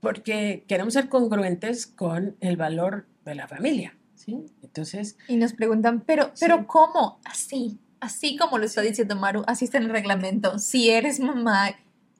porque 0.00 0.64
queremos 0.66 0.94
ser 0.94 1.08
congruentes 1.08 1.86
con 1.86 2.34
el 2.40 2.56
valor 2.56 3.06
de 3.24 3.36
la 3.36 3.46
familia. 3.46 3.96
¿sí? 4.16 4.44
Entonces... 4.64 5.16
Y 5.28 5.36
nos 5.36 5.52
preguntan, 5.52 6.00
pero, 6.00 6.32
pero 6.40 6.66
¿cómo? 6.66 7.20
Así, 7.24 7.78
así 8.00 8.36
como 8.36 8.58
lo 8.58 8.64
está 8.64 8.80
diciendo 8.80 9.14
Maru, 9.14 9.44
así 9.46 9.66
está 9.66 9.78
en 9.78 9.84
el 9.84 9.90
reglamento. 9.90 10.58
Si 10.58 10.90
eres 10.90 11.20
mamá, 11.20 11.76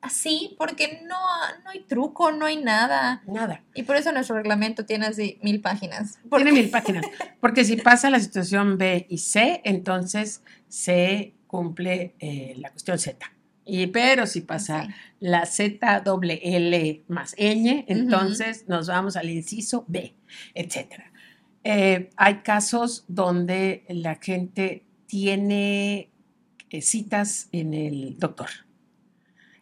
así, 0.06 0.54
porque 0.58 1.02
no, 1.06 1.18
no 1.64 1.70
hay 1.70 1.80
truco, 1.80 2.32
no 2.32 2.46
hay 2.46 2.56
nada. 2.56 3.22
Nada. 3.26 3.62
Y 3.75 3.82
por 3.82 3.96
eso 3.96 4.12
nuestro 4.12 4.36
reglamento 4.36 4.84
tiene 4.84 5.06
así 5.06 5.38
mil 5.42 5.60
páginas. 5.60 6.18
Tiene 6.34 6.52
mil 6.52 6.70
páginas. 6.70 7.04
Porque 7.40 7.64
si 7.64 7.76
pasa 7.76 8.10
la 8.10 8.20
situación 8.20 8.78
B 8.78 9.06
y 9.08 9.18
C, 9.18 9.60
entonces 9.64 10.42
se 10.68 11.34
cumple 11.46 12.14
eh, 12.18 12.54
la 12.58 12.70
cuestión 12.70 12.98
Z. 12.98 13.30
Y, 13.64 13.88
pero 13.88 14.26
si 14.26 14.42
pasa 14.42 14.88
la 15.18 15.44
Z 15.44 16.00
doble 16.00 16.40
L 16.42 17.02
más 17.08 17.34
ñ, 17.36 17.84
entonces 17.88 18.64
nos 18.68 18.86
vamos 18.86 19.16
al 19.16 19.28
inciso 19.28 19.84
B, 19.88 20.14
etcétera. 20.54 21.12
Eh, 21.64 22.10
hay 22.16 22.42
casos 22.42 23.04
donde 23.08 23.84
la 23.88 24.14
gente 24.22 24.84
tiene 25.06 26.10
eh, 26.70 26.80
citas 26.80 27.48
en 27.50 27.75
el 27.75 28.18
doctor. 28.18 28.65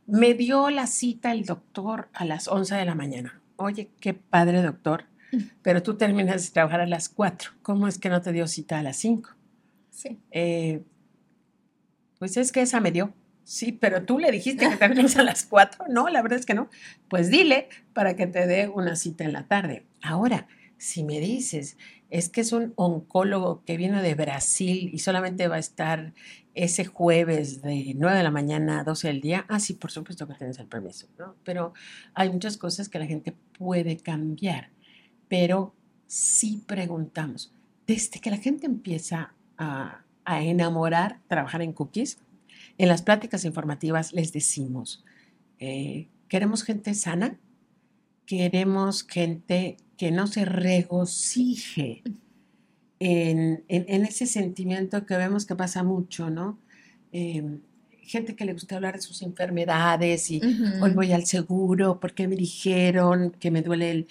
Me 0.06 0.34
dio 0.34 0.70
la 0.70 0.86
cita 0.86 1.32
el 1.32 1.44
doctor 1.44 2.08
a 2.12 2.24
las 2.24 2.48
11 2.48 2.74
de 2.74 2.84
la 2.84 2.94
mañana. 2.94 3.40
Oye, 3.56 3.90
qué 4.00 4.14
padre 4.14 4.62
doctor, 4.62 5.06
pero 5.62 5.82
tú 5.82 5.96
terminas 5.96 6.44
de 6.44 6.52
trabajar 6.52 6.80
a 6.80 6.86
las 6.86 7.08
4. 7.08 7.52
¿Cómo 7.62 7.88
es 7.88 7.98
que 7.98 8.08
no 8.08 8.20
te 8.20 8.32
dio 8.32 8.46
cita 8.46 8.78
a 8.78 8.82
las 8.82 8.96
5? 8.96 9.30
Sí. 9.90 10.18
Eh, 10.30 10.82
pues 12.18 12.36
es 12.36 12.52
que 12.52 12.62
esa 12.62 12.80
me 12.80 12.90
dio. 12.90 13.14
Sí, 13.44 13.72
pero 13.72 14.04
tú 14.04 14.18
le 14.18 14.30
dijiste 14.30 14.68
que 14.68 14.76
terminas 14.76 15.16
a 15.16 15.22
las 15.22 15.44
4. 15.44 15.86
No, 15.88 16.08
la 16.08 16.22
verdad 16.22 16.38
es 16.38 16.46
que 16.46 16.54
no. 16.54 16.68
Pues 17.08 17.30
dile 17.30 17.68
para 17.92 18.16
que 18.16 18.26
te 18.26 18.46
dé 18.46 18.68
una 18.68 18.96
cita 18.96 19.24
en 19.24 19.32
la 19.32 19.46
tarde. 19.46 19.84
Ahora, 20.02 20.48
si 20.78 21.04
me 21.04 21.20
dices, 21.20 21.76
es 22.14 22.28
que 22.28 22.42
es 22.42 22.52
un 22.52 22.72
oncólogo 22.76 23.64
que 23.64 23.76
viene 23.76 24.00
de 24.00 24.14
Brasil 24.14 24.88
y 24.92 25.00
solamente 25.00 25.48
va 25.48 25.56
a 25.56 25.58
estar 25.58 26.14
ese 26.54 26.84
jueves 26.84 27.60
de 27.60 27.92
9 27.96 28.18
de 28.18 28.22
la 28.22 28.30
mañana 28.30 28.78
a 28.78 28.84
12 28.84 29.08
del 29.08 29.20
día, 29.20 29.44
ah, 29.48 29.58
sí, 29.58 29.74
por 29.74 29.90
supuesto 29.90 30.28
que 30.28 30.34
tienes 30.34 30.60
el 30.60 30.68
permiso, 30.68 31.08
¿no? 31.18 31.34
Pero 31.42 31.72
hay 32.14 32.30
muchas 32.30 32.56
cosas 32.56 32.88
que 32.88 33.00
la 33.00 33.06
gente 33.06 33.34
puede 33.58 33.96
cambiar, 33.96 34.70
pero 35.26 35.74
sí 36.06 36.62
preguntamos, 36.64 37.52
desde 37.84 38.20
que 38.20 38.30
la 38.30 38.36
gente 38.36 38.66
empieza 38.66 39.34
a, 39.58 40.00
enamorar 40.24 41.18
trabajar 41.26 41.62
en 41.62 41.72
cookies, 41.72 42.18
en 42.78 42.86
las 42.86 43.02
pláticas 43.02 43.44
informativas 43.44 44.12
les 44.12 44.32
decimos, 44.32 45.04
eh, 45.58 46.06
queremos 46.28 46.62
gente 46.62 46.94
sana, 46.94 47.40
queremos 48.24 49.02
gente 49.02 49.78
que 49.96 50.10
no 50.10 50.26
se 50.26 50.44
regocije 50.44 52.02
en, 52.98 53.64
ese 53.68 54.26
sentimiento 54.26 55.04
que 55.06 55.16
vemos 55.16 55.46
que 55.46 55.56
pasa 55.56 55.82
mucho, 55.82 56.30
¿no? 56.30 56.58
Em, 57.12 57.60
gente 58.02 58.34
que 58.36 58.44
le 58.44 58.52
gusta 58.52 58.76
hablar 58.76 58.96
de 58.96 59.02
sus 59.02 59.22
enfermedades 59.22 60.30
y 60.30 60.40
hoy 60.80 60.92
voy 60.92 61.12
al 61.12 61.26
seguro 61.26 62.00
porque 62.00 62.28
me 62.28 62.36
dijeron 62.36 63.34
que 63.38 63.50
me 63.50 63.62
duele 63.62 63.90
el, 63.90 64.08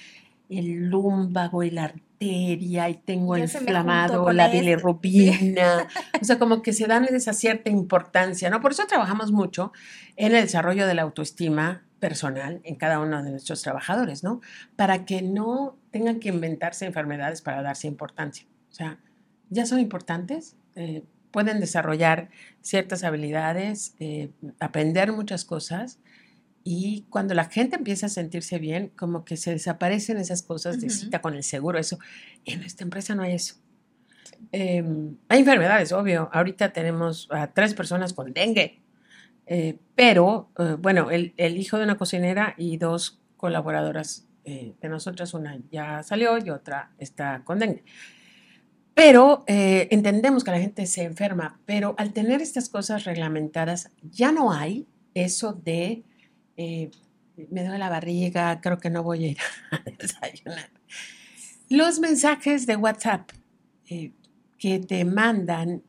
el 0.50 0.90
lúmbago 0.90 1.64
y 1.64 1.72
la 1.72 1.86
arteria 1.86 2.90
y 2.90 2.96
tengo 2.96 3.38
inflamado 3.38 4.32
la 4.32 4.48
bilirrubina. 4.48 5.88
o 6.22 6.26
sea, 6.26 6.40
como 6.40 6.62
que 6.62 6.74
se 6.74 6.88
dan 6.88 7.06
esa 7.06 7.34
cierta 7.34 7.70
importancia, 7.70 8.50
¿no? 8.50 8.62
Por 8.62 8.72
eso 8.72 8.86
trabajamos 8.88 9.32
mucho 9.32 9.74
en 10.16 10.36
el 10.36 10.44
desarrollo 10.44 10.88
de 10.88 10.94
la 10.94 11.04
autoestima 11.04 11.84
personal 12.04 12.60
en 12.66 12.76
cada 12.76 13.00
uno 13.00 13.24
de 13.24 13.32
nuestros 13.32 13.62
trabajadores, 13.62 14.26
¿no? 14.26 14.42
Para 14.76 15.06
que 15.06 15.22
no 15.22 15.78
tengan 15.90 16.20
que 16.20 16.28
inventarse 16.28 16.86
enfermedades 16.86 17.42
para 17.42 17.62
darse 17.62 17.88
importancia. 17.88 18.46
O 18.70 18.74
sea, 18.74 19.00
ya 19.50 19.66
son 19.66 19.80
importantes, 19.80 20.58
eh, 20.76 21.06
pueden 21.32 21.62
desarrollar 21.62 22.30
ciertas 22.60 23.06
habilidades, 23.06 23.96
eh, 24.02 24.32
aprender 24.60 25.14
muchas 25.14 25.46
cosas 25.46 26.00
y 26.66 27.06
cuando 27.10 27.36
la 27.36 27.46
gente 27.46 27.78
empieza 27.78 28.08
a 28.08 28.10
sentirse 28.10 28.60
bien, 28.60 28.90
como 28.98 29.24
que 29.24 29.38
se 29.38 29.52
desaparecen 29.52 30.18
esas 30.18 30.42
cosas 30.42 30.82
de 30.82 30.90
cita 30.90 31.22
con 31.22 31.36
el 31.36 31.44
seguro, 31.44 31.80
eso. 31.80 32.00
En 32.44 32.60
nuestra 32.60 32.84
empresa 32.84 33.16
no 33.16 33.24
hay 33.24 33.36
eso. 33.36 33.56
Em, 34.52 35.16
hay 35.30 35.40
enfermedades, 35.40 35.94
obvio. 35.94 36.30
Ahorita 36.34 36.74
tenemos 36.74 37.30
a 37.32 37.48
tres 37.48 37.74
personas 37.74 38.12
con 38.12 38.34
dengue 38.34 38.83
eh, 39.46 39.78
pero, 39.96 40.50
eh, 40.58 40.76
bueno, 40.80 41.12
el, 41.12 41.34
hijo 41.38 41.78
de 41.78 41.84
una 41.84 41.98
cocinera 41.98 42.56
y 42.58 42.78
dos 42.78 43.20
colaboradoras 43.38 44.26
eh, 44.46 44.74
de 44.82 44.90
nosotras, 44.90 45.34
una 45.34 45.60
ya 45.72 46.04
salió 46.04 46.38
y 46.38 46.50
otra 46.50 46.92
está 46.98 47.44
con. 47.44 47.60
Pero 48.94 49.44
entendemos 49.48 50.44
que 50.44 50.52
la 50.52 50.60
gente 50.60 50.86
se 50.86 51.04
enferma, 51.04 51.60
pero 51.66 51.96
al 51.98 52.14
tener 52.14 52.42
estas 52.42 52.70
cosas 52.70 53.06
reglamentadas, 53.06 53.90
ya 54.04 54.32
no 54.32 54.52
hay 54.52 54.86
eso 55.16 55.54
de 55.54 56.04
me 56.56 57.64
duele 57.64 57.80
la 57.80 57.90
barriga, 57.90 58.62
creo 58.62 58.78
que 58.78 58.92
no 58.92 59.02
voy 59.02 59.26
a 59.26 59.28
ir 59.30 59.38
a 59.72 59.82
desayunar. 59.98 60.70
Los 61.70 62.00
mensajes 62.00 62.68
de 62.68 62.76
WhatsApp 62.76 63.32
que 63.88 64.80
te 64.80 65.06
mandan 65.06 65.82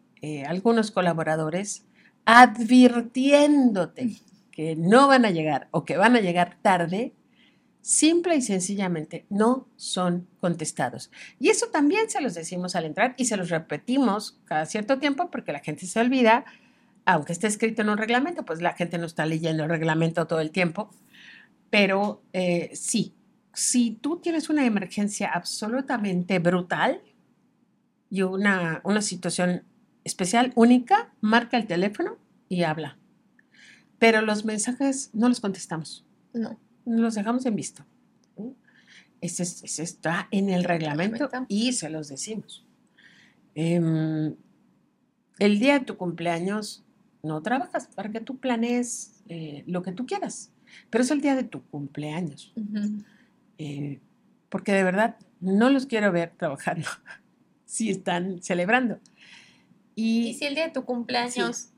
algunos 0.48 0.90
colaboradores 0.90 1.84
advirtiéndote 2.24 4.16
que 4.50 4.76
no 4.76 5.08
van 5.08 5.24
a 5.24 5.30
llegar 5.30 5.68
o 5.72 5.84
que 5.84 5.96
van 5.96 6.16
a 6.16 6.20
llegar 6.20 6.58
tarde, 6.62 7.12
simple 7.80 8.36
y 8.36 8.42
sencillamente 8.42 9.26
no 9.28 9.68
son 9.76 10.26
contestados. 10.40 11.10
Y 11.38 11.50
eso 11.50 11.66
también 11.66 12.08
se 12.08 12.20
los 12.20 12.34
decimos 12.34 12.76
al 12.76 12.86
entrar 12.86 13.14
y 13.18 13.26
se 13.26 13.36
los 13.36 13.50
repetimos 13.50 14.40
cada 14.44 14.64
cierto 14.64 14.98
tiempo 14.98 15.30
porque 15.30 15.52
la 15.52 15.58
gente 15.58 15.86
se 15.86 16.00
olvida, 16.00 16.44
aunque 17.04 17.32
esté 17.32 17.46
escrito 17.46 17.82
en 17.82 17.90
un 17.90 17.98
reglamento, 17.98 18.44
pues 18.44 18.62
la 18.62 18.72
gente 18.72 18.96
no 18.96 19.06
está 19.06 19.26
leyendo 19.26 19.64
el 19.64 19.68
reglamento 19.68 20.26
todo 20.26 20.40
el 20.40 20.50
tiempo. 20.50 20.88
Pero 21.68 22.22
eh, 22.32 22.70
sí, 22.74 23.12
si 23.52 23.90
tú 23.90 24.18
tienes 24.20 24.48
una 24.48 24.64
emergencia 24.64 25.30
absolutamente 25.30 26.38
brutal 26.38 27.02
y 28.08 28.22
una, 28.22 28.80
una 28.84 29.02
situación 29.02 29.64
especial, 30.04 30.52
única, 30.54 31.12
marca 31.20 31.56
el 31.56 31.66
teléfono 31.66 32.16
y 32.48 32.62
habla. 32.62 32.96
Pero 33.98 34.22
los 34.22 34.44
mensajes 34.44 35.10
no 35.12 35.28
los 35.28 35.40
contestamos. 35.40 36.04
No. 36.32 36.58
Los 36.84 37.14
dejamos 37.14 37.46
en 37.46 37.56
visto. 37.56 37.84
Ese, 39.20 39.42
está 39.82 40.28
en 40.30 40.50
el 40.50 40.64
reglamento, 40.64 41.30
y 41.48 41.72
se 41.72 41.88
los 41.88 42.08
decimos. 42.08 42.66
Em, 43.54 44.34
el 45.38 45.58
día 45.58 45.78
de 45.78 45.84
tu 45.86 45.96
cumpleaños 45.96 46.84
no 47.22 47.40
trabajas 47.40 47.88
para 47.94 48.10
que 48.10 48.20
tú 48.20 48.36
planees 48.38 49.22
eh, 49.28 49.64
lo 49.66 49.82
que 49.82 49.92
tú 49.92 50.04
quieras, 50.04 50.52
pero 50.90 51.02
es 51.02 51.10
el 51.10 51.22
día 51.22 51.36
de 51.36 51.44
tu 51.44 51.62
cumpleaños. 51.68 52.52
Eh, 53.56 54.00
porque 54.50 54.72
de 54.72 54.84
verdad 54.84 55.16
no 55.40 55.70
los 55.70 55.86
quiero 55.86 56.12
ver 56.12 56.34
trabajando 56.36 56.88
si 57.64 57.90
están 57.90 58.42
celebrando. 58.42 58.98
Y, 59.94 60.34
si 60.34 60.44
el 60.46 60.54
día 60.54 60.64
de 60.66 60.72
tu 60.72 60.84
cumpleaños 60.84 61.68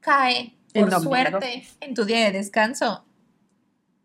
cae 0.00 0.54
por 0.74 0.90
suerte 1.00 1.66
en 1.80 1.94
tu 1.94 2.04
día 2.04 2.24
de 2.24 2.32
descanso, 2.32 3.04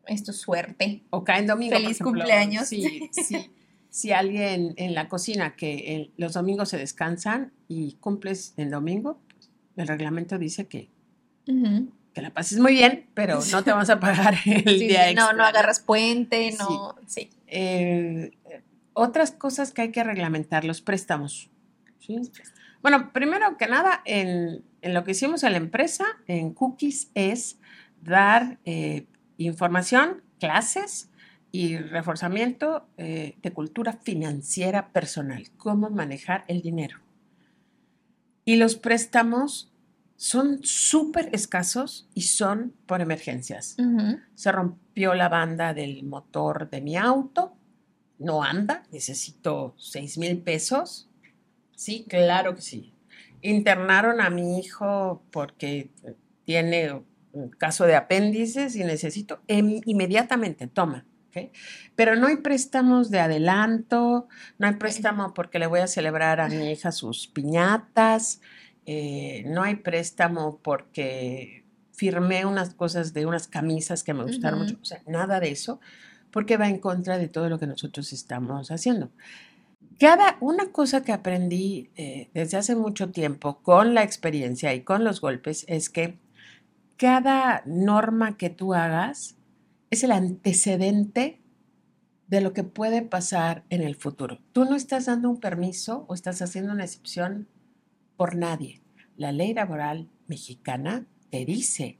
es 0.08 0.24
tu 0.24 0.34
suerte. 0.34 1.04
O 1.10 1.24
cae 1.24 1.40
en 1.40 1.48
domingo. 1.48 1.76
Feliz 1.76 2.00
cumpleaños. 2.00 2.68
Sí, 2.68 3.10
sí. 3.12 3.52
si 3.90 4.12
alguien 4.12 4.74
en 4.78 4.94
la 4.94 5.10
cocina 5.10 5.56
que 5.56 6.12
los 6.18 6.34
domingos 6.34 6.70
se 6.70 6.78
descansan 6.78 7.54
y 7.68 7.94
cumples 7.94 8.54
en 8.58 8.70
domingo, 8.70 9.20
el 9.76 9.88
reglamento 9.88 10.38
dice 10.38 10.68
que, 10.68 10.90
que 11.46 12.22
la 12.22 12.34
pases 12.34 12.60
muy 12.60 12.74
bien, 12.74 13.08
pero 13.14 13.40
no 13.52 13.64
te 13.64 13.72
vamos 13.72 13.90
a 13.90 14.00
pagar 14.00 14.36
el 14.46 14.80
día 14.80 15.10
extra. 15.10 15.32
No, 15.32 15.34
no 15.34 15.44
agarras 15.44 15.80
puente, 15.80 16.56
no. 16.58 16.96
Sí. 17.08 17.30
Eh, 17.48 18.32
otras 18.94 19.32
cosas 19.32 19.72
que 19.72 19.84
hay 19.84 19.92
que 19.92 20.04
reglamentar, 20.04 20.66
los 20.66 20.82
préstamos. 20.82 21.50
¿sí? 22.00 22.22
Bueno, 22.86 23.12
primero 23.14 23.58
que 23.58 23.66
nada, 23.66 24.04
en, 24.06 24.64
lo 24.84 25.04
que 25.04 25.14
hicimos 25.14 25.42
en 25.42 25.54
la 25.54 25.58
empresa, 25.58 26.06
en 26.28 26.54
Cookies, 26.54 27.10
es 27.16 27.58
dar 28.04 28.60
eh, 28.64 29.08
información, 29.38 30.22
clases 30.40 31.10
y 31.52 31.78
reforzamiento 31.78 32.88
eh, 32.98 33.40
de 33.42 33.54
cultura 33.54 33.94
financiera 33.94 34.90
personal, 34.90 35.50
cómo 35.58 35.90
manejar 35.90 36.46
el 36.48 36.62
dinero. 36.62 37.00
Y 38.46 38.58
los 38.58 38.76
préstamos 38.76 39.74
son 40.16 40.60
súper 40.62 41.30
escasos 41.34 42.08
y 42.14 42.22
son 42.22 42.76
por 42.86 43.02
emergencias. 43.02 43.78
Se 44.36 44.52
rompió 44.52 45.16
la 45.16 45.28
banda 45.28 45.74
del 45.74 46.04
motor 46.04 46.70
de 46.70 46.82
mi 46.82 46.98
auto, 46.98 47.58
no 48.20 48.44
anda, 48.44 48.84
necesito 48.92 49.74
6 49.76 50.20
mil 50.20 50.38
pesos 50.38 51.10
Sí, 51.76 52.06
claro 52.08 52.56
que 52.56 52.62
sí. 52.62 52.94
Internaron 53.42 54.22
a 54.22 54.30
mi 54.30 54.60
hijo 54.60 55.24
porque 55.32 55.90
tiene 56.46 57.02
un 57.34 57.50
caso 57.50 57.86
de 57.86 57.96
apéndices 57.96 58.76
y 58.76 58.84
necesito 58.84 59.42
inmediatamente, 59.48 60.68
toma. 60.68 61.06
Pero 61.96 62.16
no 62.16 62.28
hay 62.28 62.38
préstamos 62.38 63.12
de 63.12 63.20
adelanto, 63.20 64.28
no 64.58 64.68
hay 64.68 64.76
préstamo 64.76 65.34
porque 65.34 65.60
le 65.60 65.68
voy 65.68 65.82
a 65.82 65.88
celebrar 65.88 66.40
a 66.40 66.48
mi 66.48 66.72
hija 66.72 66.92
sus 66.92 67.28
piñatas, 67.28 68.42
eh, 68.86 69.44
no 69.48 69.64
hay 69.64 69.76
préstamo 69.76 70.60
porque 70.64 71.66
firmé 71.92 72.46
unas 72.46 72.74
cosas 72.74 73.14
de 73.14 73.26
unas 73.26 73.48
camisas 73.48 74.04
que 74.04 74.14
me 74.14 74.24
gustaron 74.24 74.60
mucho, 74.60 74.78
o 74.82 74.86
sea, 74.86 75.02
nada 75.08 75.40
de 75.40 75.52
eso, 75.52 75.80
porque 76.32 76.58
va 76.58 76.70
en 76.70 76.80
contra 76.80 77.18
de 77.18 77.28
todo 77.28 77.50
lo 77.50 77.60
que 77.60 77.68
nosotros 77.68 78.12
estamos 78.14 78.72
haciendo. 78.72 79.12
Cada 80.00 80.38
una 80.42 80.72
cosa 80.72 81.04
que 81.04 81.14
aprendí 81.14 81.90
eh, 81.96 82.30
desde 82.34 82.58
hace 82.58 82.76
mucho 82.76 83.12
tiempo 83.12 83.62
con 83.62 83.94
la 83.94 84.04
experiencia 84.04 84.74
y 84.74 84.82
con 84.82 85.04
los 85.06 85.22
golpes 85.22 85.66
es 85.70 85.90
que 85.90 86.20
cada 86.98 87.64
norma 87.66 88.36
que 88.36 88.50
tú 88.50 88.74
hagas 88.74 89.38
es 89.90 90.04
el 90.04 90.12
antecedente 90.12 91.42
de 92.28 92.42
lo 92.42 92.54
que 92.54 92.64
puede 92.64 93.04
pasar 93.04 93.64
en 93.70 93.82
el 93.82 93.96
futuro. 93.96 94.40
Tú 94.52 94.66
no 94.66 94.76
estás 94.76 95.06
dando 95.06 95.30
un 95.30 95.40
permiso 95.40 96.06
o 96.10 96.14
estás 96.14 96.42
haciendo 96.42 96.74
una 96.74 96.84
excepción 96.84 97.48
por 98.18 98.36
nadie. 98.36 98.82
La 99.16 99.32
ley 99.32 99.54
laboral 99.54 100.10
mexicana 100.28 101.06
te 101.30 101.46
dice, 101.46 102.00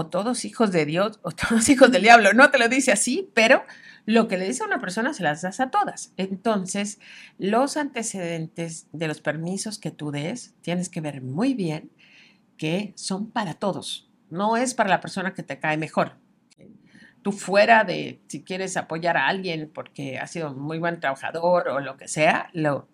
o 0.00 0.06
todos 0.06 0.46
hijos 0.46 0.72
de 0.72 0.86
Dios 0.86 1.20
o 1.22 1.30
todos 1.48 1.68
hijos 1.68 1.92
del 1.92 2.02
diablo, 2.02 2.32
no 2.32 2.50
te 2.50 2.58
lo 2.58 2.68
dice 2.68 2.90
así, 2.90 3.30
pero 3.34 3.64
lo 4.06 4.28
que 4.28 4.38
le 4.38 4.46
dice 4.46 4.62
a 4.62 4.66
una 4.66 4.80
persona 4.80 5.12
se 5.12 5.22
las 5.22 5.42
das 5.42 5.60
a 5.60 5.70
todas. 5.70 6.12
Entonces, 6.16 6.98
los 7.38 7.76
antecedentes 7.76 8.86
de 8.92 9.08
los 9.08 9.20
permisos 9.20 9.78
que 9.78 9.90
tú 9.90 10.10
des, 10.10 10.54
tienes 10.62 10.88
que 10.88 11.02
ver 11.02 11.20
muy 11.20 11.52
bien 11.52 11.90
que 12.56 12.92
son 12.96 13.30
para 13.30 13.54
todos. 13.54 14.08
No 14.30 14.56
es 14.56 14.74
para 14.74 14.88
la 14.88 15.00
persona 15.00 15.34
que 15.34 15.42
te 15.42 15.58
cae 15.58 15.76
mejor. 15.76 16.16
Tú 17.22 17.32
fuera 17.32 17.84
de, 17.84 18.20
si 18.28 18.42
quieres 18.42 18.78
apoyar 18.78 19.18
a 19.18 19.28
alguien 19.28 19.70
porque 19.72 20.18
ha 20.18 20.26
sido 20.26 20.54
muy 20.54 20.78
buen 20.78 20.98
trabajador 20.98 21.68
o 21.68 21.80
lo 21.80 21.98
que 21.98 22.08
sea, 22.08 22.48
lo, 22.54 22.88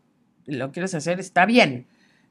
lo 0.45 0.73
quieres 0.73 0.95
hacer, 0.95 1.21
está 1.21 1.47
bien, 1.47 1.87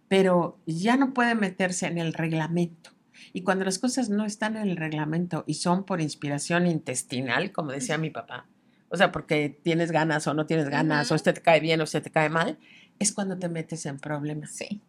pero 0.09 0.59
ya 0.65 0.97
no 0.97 1.13
puede 1.13 1.35
meterse 1.35 1.87
en 1.87 1.97
el 1.97 2.13
reglamento. 2.13 2.94
Y 3.33 3.41
cuando 3.41 3.65
las 3.65 3.79
cosas 3.79 4.09
no 4.09 4.25
están 4.25 4.57
en 4.57 4.69
el 4.69 4.77
reglamento 4.77 5.43
y 5.47 5.55
son 5.55 5.85
por 5.85 6.01
inspiración 6.01 6.67
intestinal, 6.67 7.51
como 7.51 7.71
decía 7.71 7.97
mi 7.97 8.09
papá, 8.09 8.47
o 8.89 8.97
sea, 8.97 9.11
porque 9.11 9.49
tienes 9.49 9.91
ganas 9.91 10.27
o 10.27 10.33
no 10.33 10.45
tienes 10.45 10.69
ganas, 10.69 11.11
o 11.11 11.15
este 11.15 11.33
te 11.33 11.41
cae 11.41 11.59
bien 11.59 11.81
o 11.81 11.83
este 11.83 12.01
te 12.01 12.11
cae 12.11 12.29
mal, 12.29 12.57
es 12.99 13.11
cuando 13.11 13.37
te 13.37 13.49
metes 13.49 13.85
en 13.85 13.99
problemas. 13.99 14.51
Sí. 14.51 14.81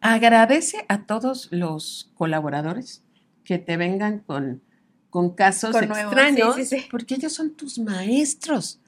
Agradece 0.00 0.84
a 0.88 1.04
todos 1.04 1.48
los 1.50 2.10
colaboradores 2.14 3.04
que 3.44 3.58
te 3.58 3.76
vengan 3.76 4.20
con, 4.20 4.62
con 5.10 5.34
casos 5.34 5.76
extraños, 5.76 6.56
porque 6.90 7.14
ellos 7.14 7.32
son 7.32 7.54
tus 7.54 7.78
maestros 7.78 8.80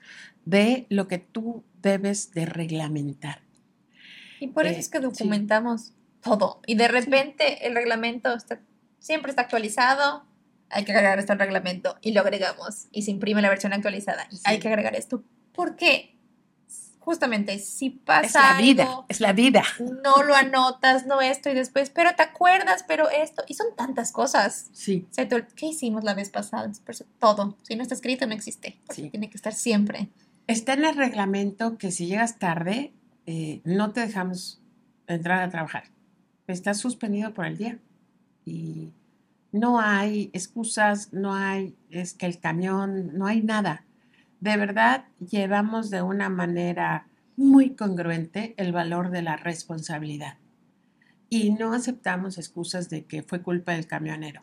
de 0.45 0.87
lo 0.89 1.09
que 1.09 1.19
tú 1.19 1.65
debes 1.83 2.33
de 2.33 2.47
reglamentar. 2.47 3.43
Y 4.41 4.49
por 4.49 4.67
eso 4.67 4.81
es 4.81 4.89
que 4.89 4.99
eh, 4.99 5.03
documentamos 5.03 5.93
todo. 6.23 6.61
Y 6.67 6.77
de 6.77 6.89
repente 6.89 7.67
el 7.67 7.75
reglamento 7.75 8.31
siempre 8.99 9.31
está 9.31 9.43
actualizado, 9.43 10.25
hay 10.71 10.85
que 10.85 10.93
agregar 10.93 11.19
esto 11.19 11.33
al 11.33 11.39
reglamento 11.39 11.99
y 12.01 12.13
lo 12.13 12.23
agregamos 12.23 12.87
y 12.91 13.03
se 13.03 13.11
imprime 13.11 13.43
la 13.43 13.51
versión 13.51 13.73
actualizada. 13.73 14.27
Hay 14.45 14.59
que 14.59 14.69
agregar 14.69 14.97
esto. 14.97 15.23
Porque 15.53 16.17
justamente 16.99 17.59
si 17.59 17.91
pasa 17.91 18.27
es 18.27 18.35
la 18.35 18.61
vida, 18.61 19.05
es 19.09 19.21
la 19.21 19.33
vida. 19.33 19.63
No 20.03 20.23
lo 20.23 20.35
anotas, 20.35 21.07
no 21.07 21.21
esto 21.21 21.51
y 21.51 21.55
después, 21.55 21.91
pero 21.91 22.15
te 22.15 22.23
acuerdas, 22.23 22.85
pero 22.87 23.11
esto 23.11 23.43
y 23.47 23.55
son 23.55 23.67
tantas 23.77 24.13
cosas. 24.13 24.71
Sí. 24.73 25.07
¿Qué 25.57 25.67
hicimos 25.67 26.05
la 26.05 26.15
vez 26.15 26.31
pasada? 26.31 26.71
Todo. 27.19 27.57
Si 27.63 27.77
no 27.77 27.83
está 27.83 27.95
escrito 27.95 28.27
no 28.27 28.35
existe. 28.35 28.81
Sí. 28.89 29.11
Tiene 29.11 29.29
que 29.29 29.37
estar 29.37 29.53
siempre. 29.53 30.09
Está 30.47 30.73
en 30.73 30.85
el 30.85 30.97
reglamento 30.97 31.77
que 31.77 31.91
si 31.91 32.07
llegas 32.07 32.39
tarde 32.39 32.93
eh, 33.27 33.61
no 33.65 33.93
te 33.93 34.01
dejamos 34.01 34.61
entrar 35.07 35.43
a 35.43 35.51
trabajar. 35.51 35.85
Estás 36.53 36.79
suspendido 36.79 37.33
por 37.35 37.47
el 37.47 37.57
día 37.57 37.79
y 38.45 38.93
no 39.53 39.81
hay 39.81 40.31
excusas, 40.33 41.13
no 41.13 41.35
hay, 41.35 41.75
es 41.91 42.15
que 42.15 42.27
el 42.27 42.41
camión, 42.41 43.17
no 43.17 43.27
hay 43.27 43.43
nada. 43.43 43.85
De 44.41 44.57
verdad, 44.57 45.07
llevamos 45.19 45.91
de 45.91 46.03
una 46.03 46.29
manera 46.29 47.07
muy 47.37 47.71
congruente 47.75 48.55
el 48.57 48.73
valor 48.73 49.11
de 49.11 49.23
la 49.23 49.37
responsabilidad. 49.37 50.39
Y 51.29 51.53
no 51.53 51.73
aceptamos 51.73 52.39
excusas 52.39 52.91
de 52.91 53.05
que 53.05 53.23
fue 53.23 53.43
culpa 53.43 53.73
del 53.73 53.87
camionero. 53.87 54.43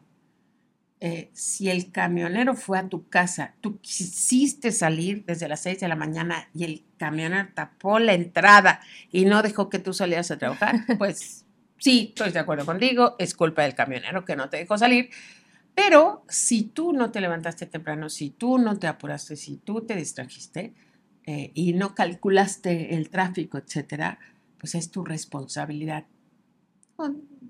Eh, 1.02 1.30
si 1.34 1.70
el 1.70 1.92
camionero 1.92 2.56
fue 2.56 2.78
a 2.78 2.90
tu 2.90 3.08
casa, 3.08 3.54
tú 3.62 3.80
quisiste 3.80 4.72
salir 4.72 5.24
desde 5.26 5.48
las 5.48 5.62
6 5.62 5.80
de 5.80 5.88
la 5.88 5.96
mañana 5.96 6.50
y 6.54 6.66
el 6.66 6.84
camionero 6.98 7.48
tapó 7.54 8.00
la 8.00 8.14
entrada 8.14 8.82
y 9.12 9.24
no 9.24 9.42
dejó 9.42 9.70
que 9.70 9.80
tú 9.80 9.94
salieras 9.94 10.30
a 10.32 10.38
trabajar, 10.38 10.76
pues 10.98 11.46
sí, 11.80 12.10
estoy 12.10 12.32
de 12.32 12.40
acuerdo 12.40 12.66
contigo, 12.66 13.16
es 13.18 13.34
culpa 13.34 13.64
del 13.64 13.74
camionero 13.74 14.26
que 14.26 14.36
no 14.36 14.50
te 14.50 14.58
dejó 14.58 14.78
salir, 14.78 15.10
pero 15.76 16.24
si 16.28 16.64
tú 16.64 16.94
no 16.94 17.12
te 17.12 17.22
levantaste 17.22 17.66
temprano, 17.66 18.10
si 18.10 18.30
tú 18.30 18.58
no 18.58 18.78
te 18.78 18.88
apuraste, 18.88 19.36
si 19.36 19.58
tú 19.58 19.82
te 19.82 19.96
distrajiste 19.96 20.74
eh, 21.26 21.52
y 21.54 21.74
no 21.74 21.96
calculaste 21.96 22.96
el 22.96 23.10
tráfico, 23.10 23.58
etcétera, 23.58 24.20
pues 24.60 24.76
es 24.76 24.92
tu 24.92 25.04
responsabilidad. 25.04 26.06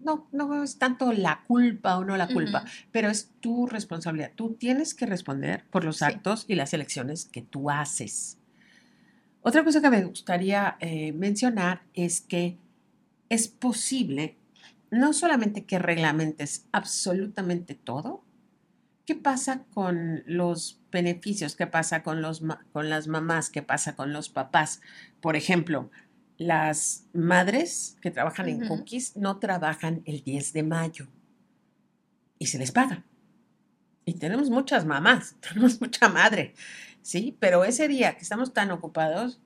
No, 0.03 0.27
no, 0.31 0.63
es 0.63 0.77
tanto 0.77 1.11
la 1.11 1.43
culpa 1.47 1.97
o 1.97 2.05
no 2.05 2.15
la 2.17 2.27
culpa, 2.27 2.65
pero 2.91 3.09
es 3.09 3.31
tu 3.39 3.65
responsabilidad. 3.65 4.31
Tú 4.35 4.53
tienes 4.53 4.93
que 4.93 5.07
responder 5.07 5.63
por 5.71 5.83
los 5.83 6.03
actos 6.03 6.45
y 6.47 6.53
las 6.53 6.73
elecciones 6.75 7.25
que 7.25 7.41
tú 7.41 7.71
haces. 7.71 8.37
Otra 9.41 9.63
cosa 9.63 9.81
que 9.81 9.89
me 9.89 10.03
gustaría 10.03 10.77
eh, 10.79 11.13
mencionar 11.13 11.81
es 11.95 12.21
que 12.21 12.59
es 13.29 13.47
posible 13.47 14.37
no 14.91 15.13
solamente 15.13 15.65
que 15.65 15.79
reglamentes 15.79 16.65
absolutamente 16.71 17.75
todo, 17.75 18.23
¿qué 19.05 19.15
pasa 19.15 19.65
con 19.73 20.23
los 20.25 20.81
beneficios? 20.91 21.55
¿Qué 21.55 21.67
pasa 21.67 22.03
con, 22.03 22.21
los, 22.21 22.41
con 22.71 22.89
las 22.89 23.07
mamás? 23.07 23.49
¿Qué 23.49 23.61
pasa 23.61 23.95
con 23.95 24.13
los 24.13 24.29
papás? 24.29 24.81
Por 25.21 25.35
ejemplo, 25.35 25.91
las 26.37 27.05
madres 27.13 27.97
que 28.01 28.11
trabajan 28.11 28.49
en 28.49 28.67
cookies 28.67 29.15
no 29.15 29.37
trabajan 29.37 30.01
el 30.05 30.23
10 30.23 30.53
de 30.53 30.63
mayo 30.63 31.07
y 32.39 32.47
se 32.47 32.57
les 32.57 32.71
paga. 32.71 33.03
Y 34.05 34.13
tenemos 34.13 34.49
muchas 34.49 34.85
mamás, 34.85 35.35
tenemos 35.47 35.79
mucha 35.81 36.09
madre, 36.09 36.55
¿sí? 37.01 37.37
Pero 37.39 37.63
ese 37.63 37.87
día 37.87 38.15
que 38.15 38.23
estamos 38.23 38.53
tan 38.53 38.71
ocupados, 38.71 39.39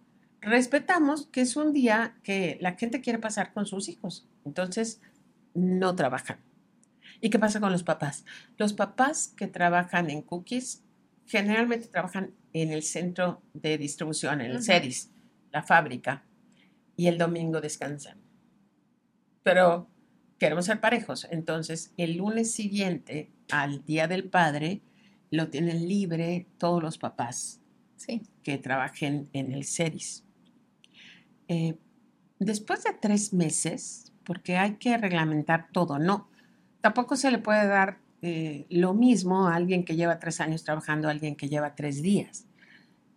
respetamos 0.43 1.27
que 1.27 1.41
es 1.41 1.55
un 1.55 1.73
día 1.73 2.15
que 2.23 2.57
la 2.61 2.73
gente 2.73 3.01
quiere 3.01 3.19
pasar 3.19 3.53
con 3.53 3.65
sus 3.65 3.89
hijos. 3.89 4.27
Entonces, 4.45 5.01
no 5.53 5.95
trabajan. 5.95 6.39
¿Y 7.21 7.29
qué 7.29 7.39
pasa 7.39 7.59
con 7.59 7.71
los 7.71 7.83
papás? 7.83 8.25
Los 8.57 8.73
papás 8.73 9.29
que 9.29 9.47
trabajan 9.47 10.09
en 10.09 10.21
cookies 10.21 10.83
generalmente 11.25 11.87
trabajan 11.87 12.33
en 12.51 12.71
el 12.71 12.83
centro 12.83 13.41
de 13.53 13.77
distribución, 13.77 14.41
en 14.41 14.51
el 14.51 14.63
CERIS, 14.63 15.09
la 15.51 15.63
fábrica, 15.63 16.23
y 16.95 17.07
el 17.07 17.17
domingo 17.17 17.61
descansan. 17.61 18.17
Pero 19.41 19.89
queremos 20.37 20.65
ser 20.65 20.79
parejos. 20.79 21.27
Entonces, 21.31 21.93
el 21.97 22.17
lunes 22.17 22.51
siguiente 22.51 23.31
al 23.51 23.83
Día 23.85 24.07
del 24.07 24.25
Padre 24.25 24.81
lo 25.31 25.49
tienen 25.49 25.87
libre 25.87 26.47
todos 26.57 26.83
los 26.83 26.97
papás 26.97 27.61
que 28.43 28.57
trabajen 28.57 29.29
en 29.33 29.53
el 29.53 29.63
CERIS. 29.63 30.25
Eh, 31.47 31.75
después 32.39 32.83
de 32.83 32.93
tres 32.93 33.33
meses, 33.33 34.11
porque 34.23 34.57
hay 34.57 34.75
que 34.75 34.97
reglamentar 34.97 35.69
todo, 35.71 35.99
no, 35.99 36.27
tampoco 36.81 37.15
se 37.15 37.31
le 37.31 37.39
puede 37.39 37.67
dar 37.67 37.99
eh, 38.21 38.65
lo 38.69 38.93
mismo 38.93 39.47
a 39.47 39.55
alguien 39.55 39.83
que 39.83 39.95
lleva 39.95 40.19
tres 40.19 40.39
años 40.39 40.63
trabajando 40.63 41.07
a 41.07 41.11
alguien 41.11 41.35
que 41.35 41.49
lleva 41.49 41.75
tres 41.75 42.01
días. 42.01 42.45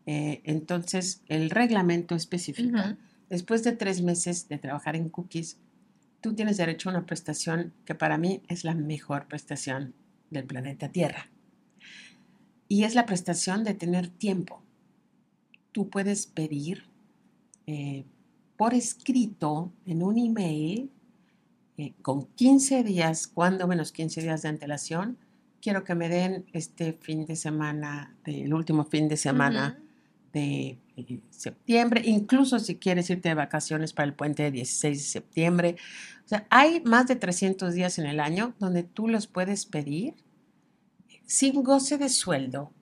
Eh, 0.06 0.40
entonces, 0.44 1.22
el 1.28 1.50
reglamento 1.50 2.14
especifica, 2.14 2.96
después 3.28 3.62
de 3.64 3.72
tres 3.72 4.02
meses 4.02 4.48
de 4.48 4.58
trabajar 4.58 4.96
en 4.96 5.08
cookies, 5.08 5.58
tú 6.20 6.34
tienes 6.34 6.56
derecho 6.56 6.88
a 6.88 6.92
una 6.92 7.06
prestación 7.06 7.72
que 7.84 7.94
para 7.94 8.18
mí 8.18 8.42
es 8.48 8.64
la 8.64 8.74
mejor 8.74 9.26
prestación 9.26 9.94
del 10.30 10.44
planeta 10.44 10.90
Tierra. 10.90 11.30
Y 12.68 12.84
es 12.84 12.94
la 12.94 13.06
prestación 13.06 13.62
de 13.62 13.74
tener 13.74 14.08
tiempo. 14.08 14.62
Tú 15.70 15.88
puedes 15.88 16.26
pedir 16.26 16.88
por 18.56 18.74
escrito 18.74 19.72
en 19.84 20.02
un 20.02 20.18
email 20.18 20.90
eh, 21.78 21.94
con 22.02 22.26
15 22.26 22.82
días, 22.84 23.26
cuando 23.26 23.66
menos 23.66 23.92
15 23.92 24.22
días 24.22 24.42
de 24.42 24.48
antelación, 24.48 25.18
quiero 25.60 25.84
que 25.84 25.94
me 25.94 26.08
den 26.08 26.46
este 26.52 26.94
fin 26.94 27.26
de 27.26 27.36
semana, 27.36 28.16
el 28.24 28.54
último 28.54 28.84
fin 28.84 29.08
de 29.08 29.16
semana 29.16 29.78
de 30.32 30.78
eh, 30.96 31.20
septiembre, 31.30 32.02
incluso 32.04 32.58
si 32.58 32.76
quieres 32.76 33.10
irte 33.10 33.28
de 33.28 33.34
vacaciones 33.34 33.92
para 33.92 34.06
el 34.06 34.14
puente 34.14 34.44
de 34.44 34.50
16 34.50 34.98
de 34.98 35.04
septiembre. 35.04 35.76
O 36.24 36.28
sea, 36.28 36.46
hay 36.50 36.80
más 36.80 37.06
de 37.08 37.16
300 37.16 37.74
días 37.74 37.98
en 37.98 38.06
el 38.06 38.20
año 38.20 38.54
donde 38.58 38.82
tú 38.82 39.08
los 39.08 39.26
puedes 39.26 39.66
pedir 39.66 40.14
sin 41.26 41.62
goce 41.62 41.98
de 41.98 42.08
sueldo, 42.08 42.72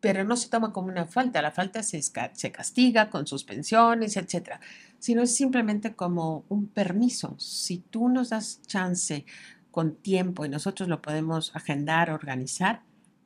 pero 0.00 0.24
no 0.24 0.36
se 0.36 0.48
toma 0.48 0.72
como 0.72 0.88
una 0.88 1.06
falta. 1.06 1.42
La 1.42 1.50
falta 1.50 1.82
se, 1.82 2.00
se 2.02 2.52
castiga 2.52 3.10
con 3.10 3.26
suspensiones, 3.26 4.16
etcétera 4.16 4.60
sino 5.00 5.22
es 5.22 5.34
simplemente 5.34 5.94
como 5.94 6.44
un 6.48 6.68
permiso. 6.68 7.34
Si 7.38 7.78
tú 7.78 8.08
nos 8.08 8.28
das 8.28 8.60
chance 8.62 9.24
con 9.70 9.96
tiempo 9.96 10.44
y 10.44 10.48
nosotros 10.48 10.88
lo 10.88 11.02
podemos 11.02 11.56
agendar, 11.56 12.10
organizar, 12.10 12.82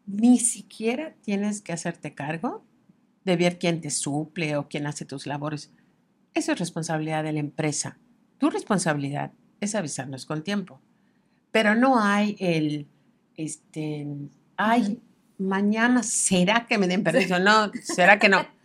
ni 0.06 0.38
siquiera 0.38 1.14
tienes 1.22 1.60
que 1.60 1.72
hacerte 1.72 2.14
cargo 2.14 2.64
de 3.24 3.36
ver 3.36 3.58
quién 3.58 3.80
te 3.80 3.90
suple 3.90 4.56
o 4.56 4.68
quién 4.68 4.86
hace 4.86 5.04
tus 5.04 5.26
labores. 5.26 5.72
Eso 6.32 6.52
es 6.52 6.58
responsabilidad 6.58 7.24
de 7.24 7.32
la 7.32 7.40
empresa. 7.40 7.98
Tu 8.38 8.50
responsabilidad 8.50 9.32
es 9.60 9.74
avisarnos 9.74 10.26
con 10.26 10.44
tiempo. 10.44 10.80
Pero 11.50 11.74
no 11.74 12.00
hay 12.00 12.36
el, 12.38 12.86
este, 13.36 14.06
ay, 14.56 15.00
mañana, 15.38 16.02
¿será 16.02 16.66
que 16.66 16.78
me 16.78 16.86
den 16.86 17.02
permiso? 17.02 17.38
No, 17.38 17.70
¿será 17.82 18.18
que 18.18 18.28
no? 18.28 18.46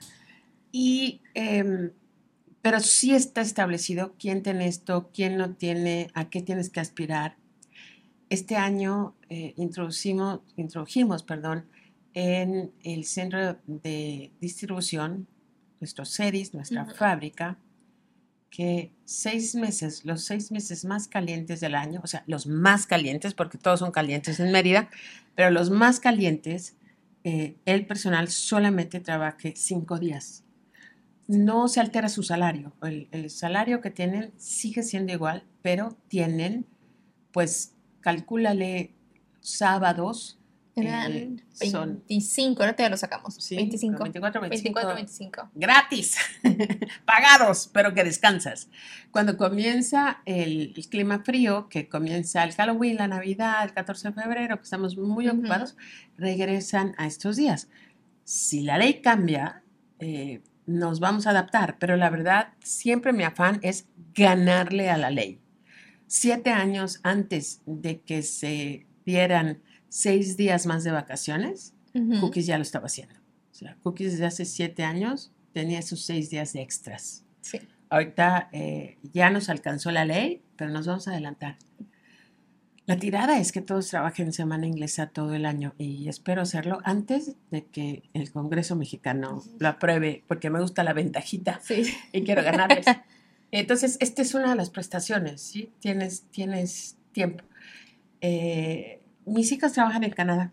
Y 0.71 1.21
em, 1.33 1.91
pero 2.61 2.79
sí 2.79 3.15
está 3.15 3.41
establecido 3.41 4.13
quién 4.19 4.43
tiene 4.43 4.67
esto, 4.67 5.09
quién 5.13 5.37
no 5.37 5.55
tiene, 5.55 6.11
a 6.13 6.29
qué 6.29 6.41
tienes 6.41 6.69
que 6.69 6.79
aspirar. 6.79 7.37
Este 8.29 8.55
año 8.55 9.15
eh, 9.29 9.53
introducimos, 9.57 10.41
introdujimos 10.57 11.23
perdón, 11.23 11.65
en 12.13 12.71
el 12.83 13.05
centro 13.05 13.57
de 13.65 14.31
distribución, 14.39 15.27
nuestros 15.79 16.09
series, 16.09 16.53
nuestra 16.53 16.85
fábrica, 16.85 17.57
que 18.49 18.91
seis 19.05 19.55
meses, 19.55 20.05
los 20.05 20.23
seis 20.23 20.51
meses 20.51 20.85
más 20.85 21.07
calientes 21.07 21.59
del 21.59 21.75
año, 21.75 22.01
o 22.03 22.07
sea, 22.07 22.23
los 22.27 22.47
más 22.47 22.87
calientes, 22.87 23.33
porque 23.33 23.57
todos 23.57 23.79
son 23.79 23.91
calientes 23.91 24.39
en 24.39 24.51
Mérida, 24.51 24.89
pero 25.35 25.51
los 25.51 25.69
más 25.69 25.99
calientes, 25.99 26.75
eh, 27.23 27.55
el 27.65 27.85
personal 27.85 28.27
solamente 28.29 28.99
trabaje 28.99 29.53
cinco 29.55 29.99
días 29.99 30.43
no 31.29 31.67
se 31.67 31.79
altera 31.79 32.09
su 32.09 32.23
salario. 32.23 32.73
El, 32.81 33.29
salario 33.29 33.81
que 33.81 33.91
tienen 33.91 34.33
sigue 34.37 34.81
siendo 34.81 35.13
igual, 35.13 35.43
pero 35.61 35.95
tienen, 36.07 36.65
pues, 37.31 37.75
calcúlale 38.01 38.95
sábados. 39.39 40.38
Eran 40.75 41.41
25, 41.59 42.61
ahora 42.61 42.75
te 42.75 42.89
lo 42.89 42.97
sacamos. 42.97 43.35
Sí, 43.35 43.55
25. 43.55 44.03
24, 44.03 44.41
25. 44.41 44.79
24, 44.79 44.95
25. 44.95 45.49
Gratis, 45.55 46.17
pagados, 47.05 47.69
pero 47.73 47.93
que 47.93 48.03
descansas. 48.03 48.69
Cuando 49.11 49.35
comienza 49.37 50.21
el, 50.25 50.73
clima 50.89 51.23
frío, 51.23 51.67
que 51.69 51.89
comienza 51.89 52.43
el 52.43 52.53
Halloween, 52.53 52.97
la 52.97 53.07
Navidad, 53.07 53.63
el 53.63 53.73
14 53.73 54.09
de 54.09 54.21
febrero, 54.21 54.57
que 54.57 54.63
estamos 54.63 54.97
muy 54.97 55.27
ocupados, 55.27 55.75
regresan 56.17 56.95
a 56.97 57.07
estos 57.07 57.35
días. 57.35 57.69
Si 58.23 58.61
la 58.61 58.77
ley 58.77 59.01
cambia, 59.01 59.63
eh, 59.99 60.41
nos 60.65 60.99
vamos 60.99 61.25
a 61.25 61.31
adaptar, 61.31 61.77
pero 61.79 61.97
la 61.97 62.09
verdad, 62.09 62.53
siempre 62.63 63.11
mi 63.11 63.23
afán 63.23 63.59
es 63.63 63.87
ganarle 64.13 64.89
a 64.89 64.97
la 64.97 65.09
ley. 65.09 65.39
Siete 66.07 66.51
años 66.51 66.99
antes 67.03 67.61
de 67.65 68.01
que 68.01 68.21
se 68.21 68.85
dieran 69.05 69.61
seis 69.89 70.37
días 70.37 70.65
más 70.65 70.83
de 70.83 70.91
vacaciones, 70.91 71.73
Cookies 72.21 72.45
ya 72.45 72.57
lo 72.57 72.61
estaba 72.61 72.85
haciendo. 72.85 73.15
O 73.51 73.55
sea, 73.55 73.75
Cookies 73.83 74.13
desde 74.13 74.25
hace 74.25 74.45
siete 74.45 74.83
años 74.83 75.31
tenía 75.53 75.79
esos 75.79 76.05
seis 76.05 76.29
días 76.29 76.53
de 76.53 76.61
extras. 76.61 77.25
Sí. 77.41 77.59
Ahorita 77.89 78.49
eh, 78.51 78.97
ya 79.13 79.29
nos 79.31 79.49
alcanzó 79.49 79.91
la 79.91 80.05
ley, 80.05 80.43
pero 80.55 80.71
nos 80.71 80.85
vamos 80.85 81.07
a 81.07 81.11
adelantar. 81.11 81.57
La 82.89 82.97
tirada 82.97 83.39
es 83.39 83.51
que 83.51 83.61
todos 83.61 83.87
trabajen 83.87 84.33
semana 84.33 84.65
inglesa 84.65 85.07
todo 85.07 85.35
el 85.35 85.45
año 85.45 85.75
y 85.77 86.07
espero 86.07 86.41
hacerlo 86.41 86.79
antes 86.83 87.35
de 87.51 87.65
que 87.65 88.09
el 88.13 88.31
Congreso 88.31 88.75
mexicano 88.75 89.43
lo 89.59 89.67
apruebe, 89.67 90.23
porque 90.27 90.49
me 90.49 90.59
gusta 90.59 90.83
la 90.83 90.93
ventajita 90.93 91.61
y 92.11 92.23
quiero 92.23 92.43
ganarles. 92.43 92.87
Entonces, 93.51 93.97
esta 93.99 94.23
es 94.23 94.33
una 94.33 94.49
de 94.49 94.55
las 94.55 94.71
prestaciones, 94.71 95.41
¿sí? 95.41 95.71
Tienes, 95.79 96.23
tienes 96.31 96.97
tiempo. 97.11 97.43
Eh, 98.21 98.98
mis 99.29 99.51
hijas 99.51 99.73
trabajan 99.73 100.03
en 100.03 100.11
Canadá 100.11 100.51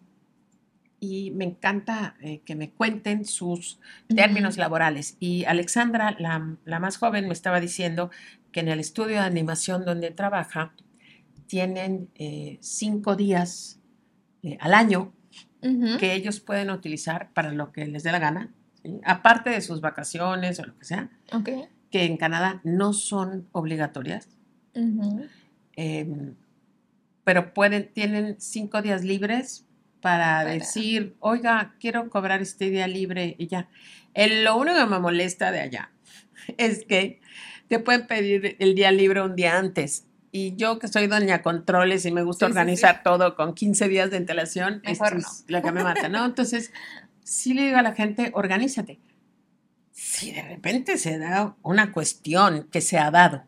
y 1.00 1.30
me 1.32 1.44
encanta 1.44 2.16
eh, 2.20 2.40
que 2.44 2.54
me 2.54 2.70
cuenten 2.70 3.24
sus 3.24 3.78
términos 4.08 4.56
laborales. 4.56 5.16
Y 5.20 5.44
Alexandra, 5.44 6.16
la, 6.18 6.56
la 6.64 6.80
más 6.80 6.96
joven, 6.96 7.26
me 7.26 7.34
estaba 7.34 7.60
diciendo 7.60 8.10
que 8.52 8.60
en 8.60 8.68
el 8.68 8.80
estudio 8.80 9.16
de 9.16 9.26
animación 9.26 9.84
donde 9.84 10.10
trabaja, 10.10 10.72
tienen 11.46 12.08
eh, 12.16 12.58
cinco 12.60 13.16
días 13.16 13.78
eh, 14.42 14.56
al 14.60 14.74
año 14.74 15.12
que 15.98 16.14
ellos 16.14 16.38
pueden 16.38 16.70
utilizar 16.70 17.32
para 17.32 17.50
lo 17.50 17.72
que 17.72 17.86
les 17.86 18.04
dé 18.04 18.12
la 18.12 18.20
gana, 18.20 18.54
aparte 19.04 19.50
de 19.50 19.60
sus 19.60 19.80
vacaciones 19.80 20.60
o 20.60 20.64
lo 20.64 20.78
que 20.78 20.84
sea, 20.84 21.10
que 21.90 22.04
en 22.04 22.16
Canadá 22.16 22.60
no 22.62 22.92
son 22.92 23.48
obligatorias. 23.50 24.28
Pero 27.26 27.52
pueden, 27.52 27.92
tienen 27.92 28.36
cinco 28.38 28.82
días 28.82 29.02
libres 29.02 29.66
para, 30.00 30.44
decir, 30.44 31.16
oiga, 31.18 31.74
quiero 31.80 32.08
cobrar 32.08 32.40
este 32.40 32.70
día 32.70 32.86
libre 32.86 33.34
y 33.36 33.48
ya. 33.48 33.68
lo 34.14 34.56
único 34.56 34.78
que 34.78 34.86
me 34.86 35.00
molesta 35.00 35.50
de 35.50 35.58
allá 35.58 35.90
es 36.56 36.84
que 36.84 37.20
te 37.66 37.80
pueden 37.80 38.06
pedir 38.06 38.54
el 38.60 38.76
día 38.76 38.92
libre 38.92 39.22
un 39.22 39.34
día 39.34 39.58
antes. 39.58 40.06
Y 40.30 40.54
yo 40.54 40.78
que 40.78 40.86
soy 40.86 41.08
doña 41.08 41.42
controles 41.42 42.06
y 42.06 42.12
me 42.12 42.22
gusta 42.22 42.46
organizar 42.46 43.02
todo 43.02 43.34
con 43.34 43.54
15 43.54 43.88
días 43.88 44.12
de 44.12 44.18
antelación, 44.18 44.80
Mejor 44.84 45.14
no. 45.14 45.18
es 45.18 45.44
lo 45.48 45.62
que 45.62 45.72
me 45.72 45.82
mata, 45.82 46.08
¿no? 46.08 46.24
Entonces, 46.24 46.72
sí 47.24 47.54
le 47.54 47.64
digo 47.64 47.78
a 47.78 47.82
la 47.82 47.94
gente, 47.96 48.30
organízate. 48.34 49.00
Si 49.90 50.30
de 50.30 50.42
repente 50.42 50.96
se 50.96 51.18
da 51.18 51.56
una 51.62 51.90
cuestión 51.90 52.68
que 52.70 52.80
se 52.80 52.98
ha 52.98 53.10
dado, 53.10 53.42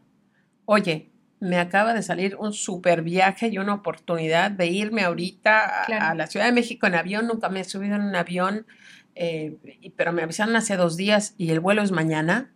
oye, 0.65 1.08
me 1.41 1.59
acaba 1.59 1.95
de 1.95 2.03
salir 2.03 2.37
un 2.37 2.53
super 2.53 3.03
viaje 3.03 3.49
y 3.49 3.59
una 3.59 3.75
oportunidad 3.75 4.51
de 4.51 4.67
irme 4.67 5.03
ahorita 5.03 5.83
a, 5.83 5.87
Claro. 5.87 6.07
a 6.07 6.15
la 6.15 6.27
Ciudad 6.27 6.47
de 6.47 6.53
México 6.53 6.87
en 6.87 6.95
avión, 6.97 7.27
nunca 7.27 7.49
me 7.49 7.61
he 7.61 7.65
subido 7.65 7.95
en 7.97 8.03
un 8.03 8.17
avión, 8.17 8.67
eh, 9.15 9.57
pero 9.97 10.13
me 10.13 10.23
avisaron 10.23 10.55
hace 10.57 10.77
dos 10.77 10.97
días 10.97 11.35
y 11.39 11.51
el 11.51 11.61
vuelo 11.61 11.83
es 11.83 11.91
mañana. 11.93 12.51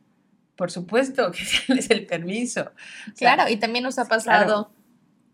Por 0.56 0.70
supuesto 0.70 1.30
que 1.32 1.42
tienes 1.66 1.90
el 1.90 2.06
permiso. 2.06 2.72
O 3.12 3.16
sea, 3.16 3.34
Claro, 3.34 3.50
y 3.50 3.56
también 3.56 3.84
nos 3.84 3.98
ha 3.98 4.06
pasado. 4.06 4.72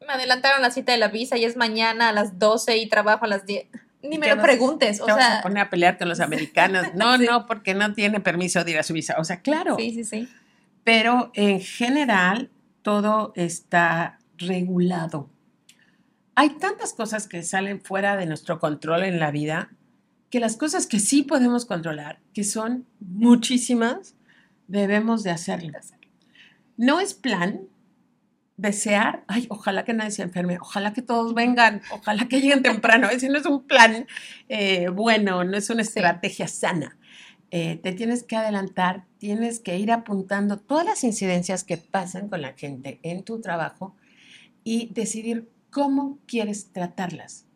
Me 0.07 0.13
adelantaron 0.15 0.63
la 0.63 0.71
cita 0.71 0.93
de 0.93 0.99
la 0.99 1.09
visa 1.09 1.37
y 1.37 1.45
es 1.45 1.57
mañana 1.57 2.09
a 2.11 2.13
las 2.13 2.39
12 2.39 2.79
y 2.79 2.89
trabajo 2.89 3.25
a 3.25 3.29
las 3.29 3.45
10. 3.47 3.67
Ni 4.03 4.15
¿Y 4.15 4.19
me 4.19 4.29
lo 4.29 4.37
vas- 4.37 4.45
preguntes, 4.45 5.01
o 5.01 5.07
vas 5.07 5.17
sea, 5.17 5.39
a 5.39 5.43
poner 5.43 5.65
a 5.65 5.71
pelear 5.71 5.99
con 5.99 6.09
los 6.09 6.21
americanos. 6.21 6.87
No, 6.95 7.19
Sí. 7.19 7.27
no, 7.29 7.47
porque 7.47 7.75
no 7.75 7.93
tiene 7.95 8.21
permiso 8.21 8.63
de 8.65 8.71
ir 8.71 8.79
a 8.79 8.83
su 8.85 8.93
visa. 8.95 9.17
O 9.19 9.25
sea, 9.25 9.41
claro. 9.43 9.77
sí, 9.77 9.91
sí, 9.93 10.05
sí. 10.05 10.29
Pero 10.85 11.31
en 11.35 11.61
general 11.61 12.51
todo 12.83 13.33
está 13.37 14.19
regulado. 14.37 15.31
Hay 16.35 16.51
tantas 16.51 16.93
cosas 16.93 17.27
que 17.27 17.43
salen 17.43 17.81
fuera 17.81 18.17
de 18.17 18.27
nuestro 18.27 18.59
control 18.59 19.03
en 19.03 19.19
la 19.19 19.31
vida 19.31 19.71
que 20.31 20.41
las 20.41 20.57
cosas 20.57 20.87
que 20.87 21.01
sí 21.01 21.23
podemos 21.23 21.65
controlar, 21.65 22.21
que 22.35 22.45
son 22.45 22.87
muchísimas, 23.01 24.15
debemos 24.67 25.23
de 25.23 25.31
hacerlo. 25.31 25.79
No 26.77 27.01
es 27.01 27.15
plan 27.15 27.63
desear, 28.57 29.25
ay, 29.29 29.47
ojalá 29.49 29.85
que 29.85 29.95
nadie 29.95 30.11
se 30.11 30.23
enferme, 30.23 30.59
ojalá 30.61 30.93
que 30.93 31.01
todos 31.01 31.33
vengan, 31.33 31.81
ojalá 31.91 32.29
que 32.29 32.41
lleguen 32.41 32.63
temprano. 32.63 33.09
Ese 33.11 33.29
no 33.29 33.39
es 33.39 33.47
un 33.47 33.67
plan 33.67 34.07
eh, 34.49 34.89
bueno, 34.89 35.45
no 35.45 35.57
es 35.57 35.71
una 35.71 35.83
estrategia 35.83 36.47
sana. 36.47 36.99
Eh, 37.51 37.81
te 37.83 37.93
tienes 37.93 38.25
que 38.25 38.37
adelantar, 38.37 39.05
tienes 39.19 39.59
que 39.59 39.79
ir 39.79 39.91
apuntando 39.91 40.59
todas 40.59 40.85
las 40.85 41.03
incidencias 41.03 41.65
que 41.65 41.79
pasan 41.79 42.29
con 42.29 42.43
la 42.43 42.53
gente 42.53 43.01
en 43.03 43.23
tu 43.23 43.41
trabajo 43.41 43.97
y 44.65 44.91
decidir 44.93 45.49
cómo 45.71 46.19
quieres 46.27 46.73
tratarlas. 46.73 47.47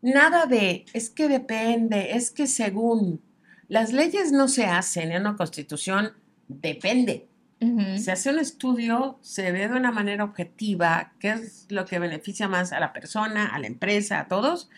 Nada 0.00 0.46
de, 0.46 0.84
es 0.92 1.10
que 1.10 1.28
depende, 1.28 2.16
es 2.16 2.30
que 2.30 2.46
según. 2.46 3.20
Las 3.68 3.92
leyes 3.92 4.32
no 4.32 4.48
se 4.48 4.66
hacen 4.66 5.12
en 5.12 5.22
una 5.22 5.36
constitución, 5.36 6.12
depende. 6.46 7.26
Ujú. 7.60 7.98
Se 7.98 8.12
hace 8.12 8.30
un 8.30 8.38
estudio, 8.38 9.18
se 9.22 9.50
ve 9.52 9.68
de 9.68 9.74
una 9.74 9.92
manera 9.92 10.24
objetiva 10.24 11.12
qué 11.20 11.30
es 11.30 11.66
lo 11.68 11.84
que 11.84 11.98
beneficia 11.98 12.48
más 12.48 12.72
a 12.72 12.80
la 12.80 12.92
persona, 12.92 13.46
a 13.46 13.58
la 13.58 13.68
empresa, 13.68 14.20
a 14.20 14.28
todos, 14.28 14.68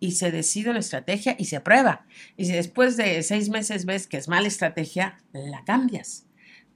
y 0.00 0.12
se 0.12 0.30
decide 0.30 0.70
una 0.70 0.78
estrategia 0.80 1.34
y 1.38 1.46
se 1.46 1.56
aprueba. 1.56 2.06
Y 2.36 2.44
si 2.46 2.52
después 2.52 2.96
de 2.96 3.22
seis 3.22 3.48
meses 3.48 3.84
ves 3.86 4.06
que 4.06 4.16
es 4.16 4.28
mala 4.28 4.48
estrategia, 4.48 5.18
la 5.32 5.64
cambias. 5.64 6.26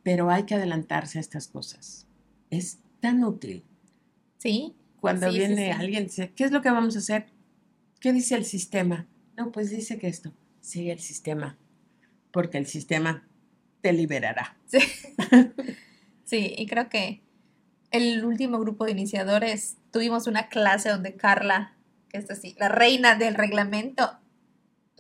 Pero 0.03 0.31
hay 0.31 0.45
que 0.45 0.55
adelantarse 0.55 1.19
a 1.19 1.21
estas 1.21 1.49
cosas. 1.49 2.07
Es 2.51 2.79
tan 3.01 3.23
útil. 3.25 3.65
Sí, 4.39 4.75
Cuando 5.01 5.27
Sí, 5.27 5.33
sí, 5.33 5.39
viene 5.39 5.67
sí. 5.67 5.71
alguien 5.81 6.05
dice, 6.05 6.33
¿qué 6.35 6.45
es 6.45 6.51
lo 6.53 6.63
que 6.63 6.71
vamos 6.71 6.97
a 6.97 7.01
hacer? 7.01 7.27
¿Qué 8.01 8.13
dice 8.13 8.35
el 8.37 8.45
sistema? 8.45 9.07
No, 9.37 9.53
pues 9.53 9.71
dice 9.71 9.99
que 9.99 10.09
esto. 10.09 10.33
Sigue 10.61 10.93
el 10.93 10.99
sistema, 11.01 11.57
porque 12.33 12.59
el 12.59 12.67
sistema 12.67 13.27
te 13.81 13.93
liberará. 13.93 14.57
sí. 14.67 14.79
Sí, 16.25 16.55
y 16.59 16.67
creo 16.67 16.91
que 16.91 17.23
el 17.91 18.23
último 18.23 18.59
grupo 18.59 18.85
de 18.85 18.91
iniciadores 18.91 19.79
tuvimos 19.91 20.27
una 20.27 20.49
clase 20.49 20.91
donde 20.91 21.17
Carla, 21.17 21.73
es 22.13 22.31
así, 22.31 22.55
la 22.59 22.69
reina 22.69 23.15
del 23.15 23.35
reglamento, 23.35 24.19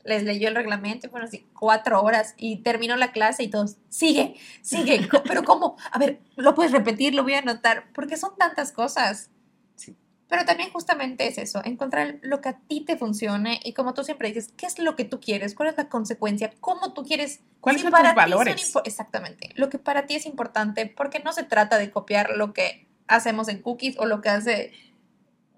les 0.04 0.24
leyó 0.24 0.48
el 0.48 0.54
reglamento 0.54 1.06
y 1.06 1.10
fueron 1.10 1.28
así 1.28 1.46
cuatro 1.58 2.02
horas 2.02 2.34
y 2.36 2.62
terminó 2.62 2.96
la 2.96 3.12
clase 3.12 3.42
y 3.42 3.48
todos, 3.48 3.76
sigue, 3.88 4.34
sigue, 4.62 5.08
pero 5.26 5.44
¿cómo? 5.44 5.76
A 5.92 5.98
ver, 5.98 6.20
lo 6.36 6.54
puedes 6.54 6.72
repetir, 6.72 7.14
lo 7.14 7.22
voy 7.22 7.34
a 7.34 7.40
anotar, 7.40 7.84
porque 7.92 8.16
son 8.16 8.36
tantas 8.36 8.72
cosas. 8.72 9.30
Sí. 9.76 9.96
Pero 10.28 10.44
también 10.44 10.70
justamente 10.70 11.26
es 11.26 11.38
eso, 11.38 11.62
encontrar 11.64 12.18
lo 12.22 12.40
que 12.40 12.50
a 12.50 12.58
ti 12.58 12.82
te 12.82 12.96
funcione 12.96 13.60
y 13.64 13.72
como 13.72 13.94
tú 13.94 14.04
siempre 14.04 14.28
dices, 14.28 14.52
¿qué 14.56 14.66
es 14.66 14.78
lo 14.78 14.96
que 14.96 15.04
tú 15.04 15.20
quieres? 15.20 15.54
¿Cuál 15.54 15.70
es 15.70 15.76
la 15.76 15.88
consecuencia? 15.88 16.52
¿Cómo 16.60 16.92
tú 16.92 17.04
quieres? 17.04 17.40
¿Cuáles 17.60 17.80
si 17.80 17.84
son 17.84 17.92
para 17.92 18.14
tus 18.14 18.22
son 18.22 18.30
valores? 18.30 18.74
Exactamente, 18.84 19.50
lo 19.56 19.68
que 19.68 19.78
para 19.78 20.06
ti 20.06 20.14
es 20.14 20.26
importante, 20.26 20.86
porque 20.86 21.20
no 21.20 21.32
se 21.32 21.44
trata 21.44 21.78
de 21.78 21.90
copiar 21.90 22.36
lo 22.36 22.52
que 22.52 22.86
hacemos 23.08 23.48
en 23.48 23.62
Cookies 23.62 23.98
o 23.98 24.06
lo 24.06 24.20
que 24.20 24.28
hace 24.28 24.72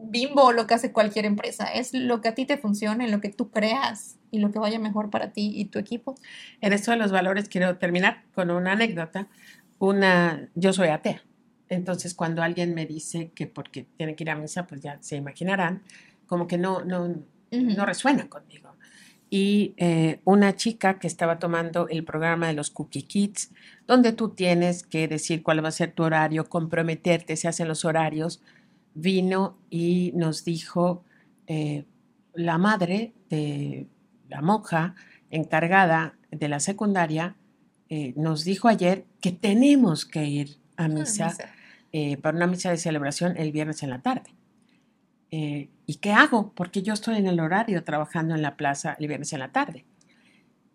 Bimbo 0.02 0.52
lo 0.52 0.66
que 0.66 0.74
hace 0.74 0.92
cualquier 0.92 1.24
empresa, 1.26 1.66
es 1.66 1.92
lo 1.92 2.20
que 2.20 2.28
a 2.28 2.34
ti 2.34 2.46
te 2.46 2.56
funcione, 2.56 3.08
lo 3.08 3.20
que 3.20 3.28
tú 3.28 3.50
creas 3.50 4.18
y 4.30 4.38
lo 4.38 4.50
que 4.50 4.58
vaya 4.58 4.78
mejor 4.78 5.10
para 5.10 5.32
ti 5.32 5.52
y 5.54 5.66
tu 5.66 5.78
equipo. 5.78 6.14
En 6.60 6.72
esto 6.72 6.90
de 6.90 6.96
los 6.96 7.12
valores 7.12 7.48
quiero 7.48 7.76
terminar 7.78 8.24
con 8.34 8.50
una 8.50 8.72
anécdota. 8.72 9.28
Una, 9.78 10.48
yo 10.54 10.72
soy 10.72 10.88
atea. 10.88 11.22
Entonces, 11.68 12.14
cuando 12.14 12.42
alguien 12.42 12.74
me 12.74 12.84
dice 12.84 13.30
que 13.34 13.46
porque 13.46 13.86
tiene 13.96 14.16
que 14.16 14.24
ir 14.24 14.30
a 14.30 14.36
misa, 14.36 14.66
pues 14.66 14.80
ya 14.80 14.98
se 15.00 15.16
imaginarán, 15.16 15.82
como 16.26 16.46
que 16.46 16.58
no, 16.58 16.84
no, 16.84 17.14
no 17.50 17.86
resuena 17.86 18.28
conmigo. 18.28 18.70
Y 19.30 19.74
eh, 19.76 20.20
una 20.24 20.56
chica 20.56 20.98
que 20.98 21.06
estaba 21.06 21.38
tomando 21.38 21.86
el 21.88 22.04
programa 22.04 22.48
de 22.48 22.54
los 22.54 22.70
Cookie 22.70 23.02
Kids, 23.02 23.52
donde 23.86 24.12
tú 24.12 24.30
tienes 24.30 24.82
que 24.82 25.06
decir 25.06 25.44
cuál 25.44 25.64
va 25.64 25.68
a 25.68 25.72
ser 25.72 25.92
tu 25.92 26.02
horario, 26.02 26.48
comprometerte, 26.48 27.36
se 27.36 27.46
hacen 27.46 27.68
los 27.68 27.84
horarios, 27.84 28.42
vino 28.94 29.58
y 29.70 30.12
nos 30.14 30.44
dijo 30.44 31.04
eh, 31.46 31.84
la 32.34 32.58
madre 32.58 33.12
de 33.28 33.88
la 34.28 34.42
monja 34.42 34.94
encargada 35.30 36.18
de 36.30 36.48
la 36.48 36.60
secundaria, 36.60 37.36
eh, 37.88 38.12
nos 38.16 38.44
dijo 38.44 38.68
ayer 38.68 39.04
que 39.20 39.32
tenemos 39.32 40.06
que 40.06 40.24
ir 40.24 40.56
a 40.76 40.88
misa 40.88 41.36
eh, 41.92 42.16
para 42.16 42.36
una 42.36 42.46
misa 42.46 42.70
de 42.70 42.76
celebración 42.76 43.36
el 43.36 43.52
viernes 43.52 43.82
en 43.82 43.90
la 43.90 44.00
tarde. 44.00 44.34
¿Y 45.32 45.94
qué 46.00 46.12
hago? 46.12 46.52
Porque 46.54 46.82
yo 46.82 46.92
estoy 46.92 47.16
en 47.16 47.28
el 47.28 47.38
horario 47.38 47.84
trabajando 47.84 48.34
en 48.34 48.42
la 48.42 48.56
plaza 48.56 48.96
el 48.98 49.06
viernes 49.06 49.32
en 49.32 49.38
la 49.38 49.52
tarde. 49.52 49.84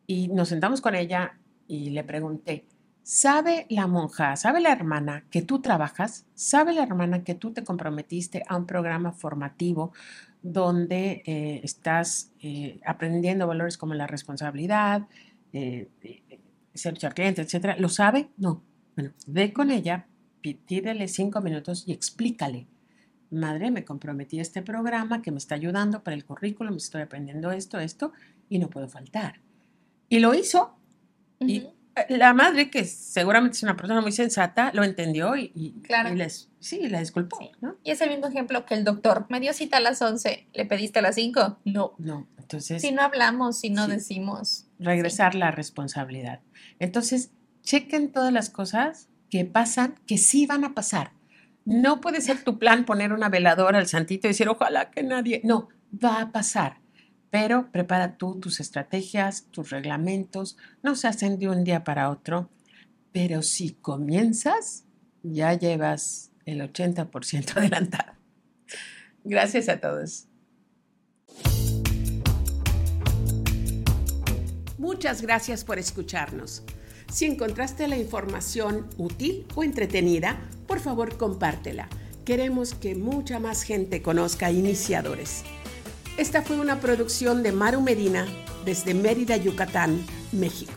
Y 0.07 0.29
nos 0.29 0.47
sentamos 0.47 0.79
con 0.79 0.95
ella 0.95 1.37
y 1.67 1.89
le 1.89 2.05
pregunté, 2.05 2.65
¿sabe 3.05 3.67
la 3.69 3.85
monja, 3.85 4.35
sabe 4.35 4.59
la 4.61 4.71
hermana 4.71 5.25
que 5.29 5.43
tú 5.43 5.61
trabajas? 5.61 6.25
¿Sabe 6.33 6.73
la 6.73 6.81
hermana 6.81 7.23
que 7.23 7.35
tú 7.35 7.53
te 7.53 7.63
comprometiste 7.63 8.43
a 8.47 8.57
un 8.57 8.65
programa 8.65 9.11
formativo 9.11 9.93
donde 10.41 11.21
eh, 11.27 11.61
estás 11.63 12.31
eh, 12.41 12.79
aprendiendo 12.83 13.45
valores 13.45 13.77
como 13.77 13.93
la 13.93 14.07
responsabilidad, 14.07 15.07
eh, 15.53 15.87
eh, 16.01 16.39
servicio 16.73 17.07
al 17.07 17.13
cliente, 17.13 17.43
etcétera? 17.43 17.75
¿Lo 17.77 17.89
sabe? 17.89 18.29
No. 18.37 18.63
Bueno, 18.95 19.11
ve 19.27 19.53
con 19.53 19.69
ella, 19.69 20.07
pídele 20.41 21.07
cinco 21.07 21.41
minutos 21.41 21.83
y 21.85 21.91
explícale. 21.91 22.65
Madre, 23.29 23.69
me 23.69 23.85
comprometí 23.85 24.39
a 24.39 24.41
este 24.41 24.63
programa 24.63 25.21
que 25.21 25.29
me 25.29 25.37
está 25.37 25.53
ayudando 25.53 26.01
para 26.03 26.15
el 26.15 26.25
currículum, 26.25 26.77
estoy 26.77 27.03
aprendiendo 27.03 27.51
esto, 27.51 27.79
esto, 27.79 28.13
y 28.49 28.57
no 28.57 28.67
puedo 28.71 28.87
faltar. 28.87 29.41
Y 30.09 30.19
lo 30.19 30.33
hizo. 30.33 30.75
Y 31.39 31.57
eh, 31.57 31.74
la 32.09 32.33
madre, 32.33 32.69
que 32.69 32.83
seguramente 32.85 33.55
es 33.57 33.63
una 33.63 33.75
persona 33.75 34.01
muy 34.01 34.11
sensata, 34.11 34.71
lo 34.73 34.83
entendió 34.83 35.35
y, 35.35 35.51
y- 35.55 35.71
Claro. 35.81 36.13
y 36.13 36.15
les, 36.17 36.49
sí, 36.59 36.87
la 36.89 36.99
disculpó. 36.99 37.37
Sí. 37.39 37.51
¿no? 37.61 37.75
Y 37.83 37.91
es 37.91 38.01
el 38.01 38.09
mismo 38.09 38.27
ejemplo 38.27 38.65
que 38.65 38.73
el 38.73 38.83
doctor. 38.83 39.25
Me 39.29 39.39
dio 39.39 39.53
cita 39.53 39.77
a 39.77 39.79
las 39.79 40.01
11, 40.01 40.47
¿le 40.53 40.65
pediste 40.65 40.99
a 40.99 41.01
las 41.01 41.15
5? 41.15 41.59
No. 41.65 41.93
No, 41.97 42.27
entonces 42.37 42.81
Si 42.81 42.91
no 42.91 43.01
hablamos, 43.01 43.57
si 43.59 43.69
no 43.69 43.85
Sí. 43.85 43.91
decimos. 43.91 44.67
regresar 44.77 45.35
la 45.35 45.51
responsabilidad. 45.51 46.41
Entonces, 46.79 47.31
chequen 47.61 48.11
todas 48.11 48.33
las 48.33 48.49
cosas 48.49 49.07
que 49.29 49.45
pasan, 49.45 49.95
que 50.05 50.17
sí 50.17 50.45
van 50.45 50.65
a 50.65 50.73
pasar. 50.73 51.11
No 51.63 52.01
puede 52.01 52.19
ser 52.21 52.43
tu 52.43 52.59
plan 52.59 52.85
poner 52.85 53.13
una 53.13 53.29
veladora 53.29 53.79
al 53.79 53.87
santito 53.87 54.27
y 54.27 54.31
decir, 54.31 54.49
ojalá 54.49 54.91
que 54.91 55.01
nadie. 55.01 55.41
No, 55.45 55.69
va 56.03 56.21
a 56.21 56.31
pasar. 56.31 56.77
Pero 57.37 57.69
prepara 57.69 58.15
tú 58.15 58.39
tus 58.39 58.61
estrategias, 58.61 59.47
tus 59.51 59.69
reglamentos. 59.69 60.55
No 60.81 60.95
se 60.95 61.09
hacen 61.09 61.37
de 61.37 61.49
un 61.49 61.65
día 61.65 61.83
para 61.83 62.09
otro. 62.09 62.49
Pero 63.11 63.41
si 63.41 63.71
comienzas, 63.73 64.85
ya 65.21 65.53
llevas 65.53 66.31
el 66.45 66.61
80% 66.61 67.57
adelantado. 67.57 68.13
Gracias 69.25 69.67
a 69.67 69.81
todos. 69.81 70.29
Muchas 74.77 75.21
gracias 75.21 75.65
por 75.65 75.77
escucharnos. 75.77 76.63
Si 77.11 77.25
encontraste 77.25 77.89
la 77.89 77.97
información 77.97 78.87
útil 78.97 79.45
o 79.55 79.63
entretenida, 79.65 80.39
por 80.67 80.79
favor 80.79 81.17
compártela. 81.17 81.89
Queremos 82.23 82.75
que 82.75 82.95
mucha 82.95 83.39
más 83.39 83.63
gente 83.63 84.01
conozca 84.01 84.51
iniciadores. 84.51 85.43
Esta 86.17 86.41
fue 86.41 86.57
una 86.59 86.79
producción 86.79 87.43
de 87.43 87.51
Maru 87.51 87.81
Medina 87.81 88.25
desde 88.63 88.93
Mérida, 88.93 89.35
Yucatán, 89.35 90.05
México. 90.31 90.71